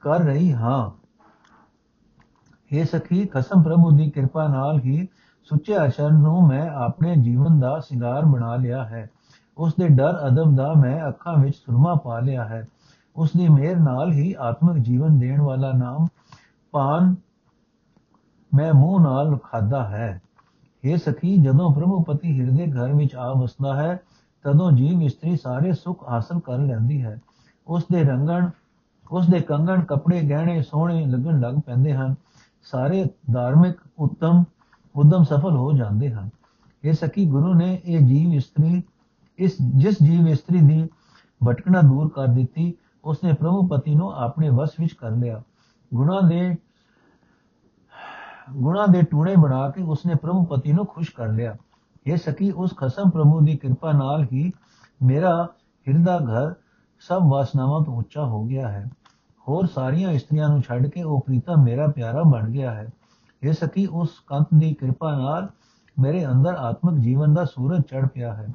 ਕਰ 0.00 0.20
ਰਹੀ 0.20 0.52
ਹਾਂ। 0.52 0.90
ਇਹ 2.72 2.84
ਸਖੀ 2.84 3.26
ਕਸਮ 3.26 3.62
ਪ੍ਰਭੂ 3.62 3.90
ਦੀ 3.90 4.10
ਕਿਰਪਾ 4.10 4.48
ਨਾਲ 4.48 4.78
ਹੀ 4.78 5.08
ਸੁੱਚੇ 5.44 5.76
ਆਚਰਨ 5.76 6.14
ਨੂੰ 6.14 6.46
ਮੈਂ 6.46 6.70
ਆਪਣੇ 6.70 7.16
ਜੀਵਨ 7.16 7.60
ਦਾ 7.60 7.80
ਸਿੰਗਾਰ 7.80 8.24
ਬਣਾ 8.24 8.56
ਲਿਆ 8.56 8.84
ਹੈ। 8.84 9.10
ਉਸ 9.60 9.74
ਦੇ 9.80 9.88
ਡਰ 9.88 10.26
ਅਦਬ 10.26 10.56
ਦਾ 10.56 10.72
ਮੈਂ 10.72 11.08
ਅੱਖਾਂ 11.08 11.38
ਵਿੱਚ 11.38 11.56
ਸੁਰਮਾ 11.56 11.94
ਪਾ 11.94 12.20
ਲਿਆ 12.20 12.44
ਹੈ। 12.44 12.68
ਉਸ 13.16 13.30
ਦੀ 13.36 13.48
ਮਿਹਰ 13.48 13.76
ਨਾਲ 13.76 14.12
ਹੀ 14.12 14.34
ਆਤਮਿਕ 14.38 14.82
ਜੀਵਨ 14.82 15.18
ਦੇਣ 15.18 15.40
ਵਾਲਾ 15.40 15.72
ਨਾਮ 15.72 16.06
ਪਾਨ 16.70 17.14
ਮੈਂ 18.54 18.74
ਮੂੰਹ 18.74 19.00
ਨਾਲ 19.00 19.38
ਖਾਦਾ 19.38 19.88
ਹੈ। 19.88 20.22
ਇਹ 20.84 20.96
ਸਖੀ, 20.96 21.36
ਜਦੋਂ 21.36 21.74
ਪ੍ਰਭੂ 21.74 22.02
ਪਤੀ 22.02 22.40
ਹਿਰਦੇ 22.40 22.72
ਘਰ 22.72 22.92
ਵਿੱਚ 22.92 23.14
ਆ 23.14 23.32
ਵਸਦਾ 23.32 23.76
ਹੈ, 23.76 24.00
ਤਦੋਂ 24.42 24.72
ਜੀਵ 24.72 25.02
ਇਸਤਰੀ 25.02 25.36
ਸਾਰੇ 25.36 25.72
ਸੁੱਖ 25.72 26.08
ਹਾਸਲ 26.08 26.40
ਕਰ 26.40 26.58
ਲੈਂਦੀ 26.58 27.04
ਹੈ। 27.04 27.18
ਉਸ 27.66 27.84
ਦੇ 27.92 28.04
ਰੰਗਣ 28.04 28.50
ਉਸ 29.10 29.26
ਦੇ 29.28 29.40
ਕੰਗਣ 29.40 29.84
ਕੱਪੜੇ 29.84 30.22
ਗਹਿਣੇ 30.22 30.62
ਸੋਹਣੇ 30.62 31.06
ਲੱਗਣ 31.06 31.40
ਲੱਗ 31.40 31.54
ਪੈਂਦੇ 31.66 31.94
ਹਨ। 31.94 32.14
ਸਾਰੇ 32.62 33.04
ਧਾਰਮਿਕ 33.32 33.76
ਉੱਤਮ, 33.98 34.44
ਉਦਮ 34.96 35.22
ਸਫਲ 35.22 35.56
ਹੋ 35.56 35.72
ਜਾਂਦੇ 35.72 36.12
ਹਨ। 36.12 36.30
ਇਹ 36.84 36.92
ਸਕੀ 36.92 37.26
ਗੁਰੂ 37.26 37.54
ਨੇ 37.54 37.80
ਇਹ 37.84 38.00
ਜੀਵ 38.00 38.32
ਇਸਤਰੀ 38.32 38.82
ਇਸ, 39.40 39.56
ਜਿਸ 39.76 39.96
ਜੀਵ 40.02 40.28
ਇਸਤਰੀ 40.28 40.60
ਦੀ 40.60 40.88
ਭਟਕਣਾ 41.46 41.80
ਦੂਰ 41.80 42.08
ਕਰ 42.08 42.26
ਦਿੱਤੀ, 42.26 42.74
ਉਸਨੇ 43.04 43.32
ਪ੍ਰਭੂ 43.32 43.66
ਪਤੀ 43.66 43.94
ਨੂੰ 43.94 44.12
ਆਪਣੇ 44.12 44.50
ਵਸ 44.50 44.70
ਵਿੱਚ 44.80 44.92
ਕਰ 44.92 45.10
ਲਿਆ। 45.10 45.42
ਗੁਣਾ 45.94 46.20
ਦੇ 46.20 46.56
ਗੁਣਾ 48.56 48.86
ਦੇ 48.86 49.02
ਟੂਣੇ 49.02 49.34
ਬਣਾ 49.36 49.70
ਕੇ 49.70 49.82
ਉਸਨੇ 49.82 50.14
ਪ੍ਰਭੂ 50.14 50.44
ਪਤੀ 50.44 50.72
ਨੂੰ 50.72 50.86
ਖੁਸ਼ 50.86 51.10
ਕਰ 51.16 51.28
ਲਿਆ। 51.28 51.56
ਇਹ 52.06 52.16
ਸਕੀ 52.16 52.50
ਉਸ 52.50 52.76
ਖਸਮ 52.76 53.10
ਪ੍ਰਭੂ 53.10 53.40
ਦੀ 53.40 53.56
ਕਿਰਪਾ 53.56 53.92
ਨਾਲ 53.92 54.26
ਹੀ 54.32 54.52
ਮੇਰਾ 55.02 55.48
ਹਿਰਦਾ 55.88 56.18
ਘਰ 56.18 56.54
ਸਭ 57.00 57.20
ਵਾਸਨਾਵਾਂ 57.28 57.84
ਤੋਂ 57.84 57.96
ਉੱਚਾ 57.96 58.24
ਹੋ 58.24 58.44
ਗਿਆ 58.44 58.68
ਹੈ। 58.68 58.90
ਹੋਰ 59.48 59.66
ਸਾਰੀਆਂ 59.66 60.10
ਇਸਤਰੀਆਂ 60.12 60.48
ਨੂੰ 60.48 60.62
ਛੱਡ 60.62 60.86
ਕੇ 60.86 61.02
ਉਹ 61.02 61.20
ਪ੍ਰੀਤਾ 61.20 61.54
ਮੇਰਾ 61.62 61.86
ਪਿਆਰਾ 61.86 62.22
ਬਣ 62.22 62.50
ਗਿਆ 62.50 62.74
ਹੈ। 62.74 62.88
ਇਹ 63.42 63.52
ਸਕੀ 63.52 63.86
ਉਸ 63.86 64.10
ਕੰਤ 64.26 64.48
ਦੀ 64.54 64.74
ਕਿਰਪਾ 64.74 65.18
ਨਾਲ 65.18 65.48
ਮੇਰੇ 65.98 66.26
ਅੰਦਰ 66.26 66.54
ਆਤਮਿਕ 66.54 67.00
ਜੀਵਨ 67.00 67.34
ਦਾ 67.34 67.44
ਸੂਰਜ 67.44 67.80
ਚੜ 67.80 68.08
ਪਿਆ 68.08 68.34
ਹੈ। 68.34 68.48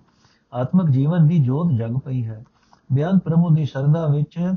ਆਤਮਿਕ 0.55 0.89
ਜੀਵਨ 0.89 1.27
ਦੀ 1.27 1.39
ਜੋਤ 1.39 1.71
ਜਗ 1.71 1.97
ਪਈ 1.97 2.25
ਹੈ। 2.25 2.43
ਬਿਆਨ 2.93 3.19
ਪ੍ਰਭੂ 3.19 3.55
ਦੀ 3.55 3.65
ਸ਼ਰਧਾ 3.65 4.07
ਵਿੱਚ, 4.07 4.53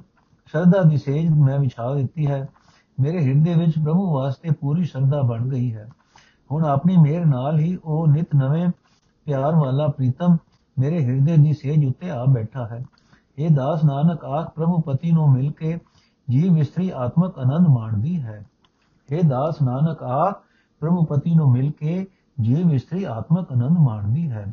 ਸ਼ਰਧਾ 0.46 0.82
ਦੀ 0.82 0.96
ਸੇਜ 0.96 1.30
ਮੈਂ 1.30 1.58
ਵਿਛਾ 1.58 1.94
ਦਿੱਤੀ 1.94 2.26
ਹੈ। 2.26 2.48
ਮੇਰੇ 3.00 3.24
ਹਿਰਦੇ 3.24 3.54
ਵਿੱਚ 3.54 3.78
ਪ੍ਰਭੂ 3.78 4.14
ਵਾਸਤੇ 4.14 4.50
ਪੂਰੀ 4.50 4.84
ਸ਼ਰਧਾ 4.84 5.22
ਬਣ 5.22 5.48
ਗਈ 5.48 5.74
ਹੈ। 5.74 5.88
ਹੁਣ 6.52 6.64
ਆਪਣੀ 6.64 6.96
ਮਿਹਰ 6.96 7.26
ਨਾਲ 7.26 7.58
ਹੀ 7.58 7.78
ਉਹ 7.84 8.06
ਨਿਤ 8.06 8.28
ਨਵੇਂ 8.36 8.68
ਪਿਆਰ 9.24 9.54
ਵਾਲਾ 9.54 9.86
ਪ੍ਰੀਤਮ 9.88 10.36
ਮੇਰੇ 10.78 11.04
ਹਿਰਦੇ 11.04 11.36
ਦੀ 11.36 11.52
ਸੇਜ 11.52 11.86
ਉੱਤੇ 11.86 12.10
ਆ 12.10 12.24
ਬੈਠਾ 12.24 12.66
ਹੈ। 12.66 12.84
ਇਹ 13.38 13.50
ਦਾਸ 13.50 13.84
ਨਾਨਕ, 13.84 14.24
ਆਖ 14.24 14.54
ਪ੍ਰਭੂ 14.54 14.80
ਪਤੀ 14.80 15.12
ਨੂੰ 15.12 15.32
ਮਿਲ 15.32 15.52
ਕੇ 15.52 15.78
ਜੀਵ 16.30 16.58
ਇਸਤਰੀ 16.58 16.90
ਆਤਮਕ 16.90 17.38
ਆਨੰਦ 17.38 17.68
ਮਾਣਦੀ 17.68 18.22
ਹੈ। 18.22 18.46
ਇਹ 19.12 19.22
ਦਾਸ 19.28 19.62
ਨਾਨਕ, 19.62 20.02
ਆਖ 20.02 20.42
ਪ੍ਰਭੂ 20.80 21.04
ਪਤੀ 21.04 21.34
ਨੂੰ 21.34 21.52
ਮਿਲ 21.52 21.70
ਕੇ 21.70 22.06
ਜੀਵ 22.40 22.72
ਇਸਤਰੀ 22.72 23.04
ਆਤਮਕ 23.04 23.52
ਆਨੰਦ 23.52 23.78
ਮਾਣਦੀ 23.78 24.30
ਹੈ। 24.30 24.52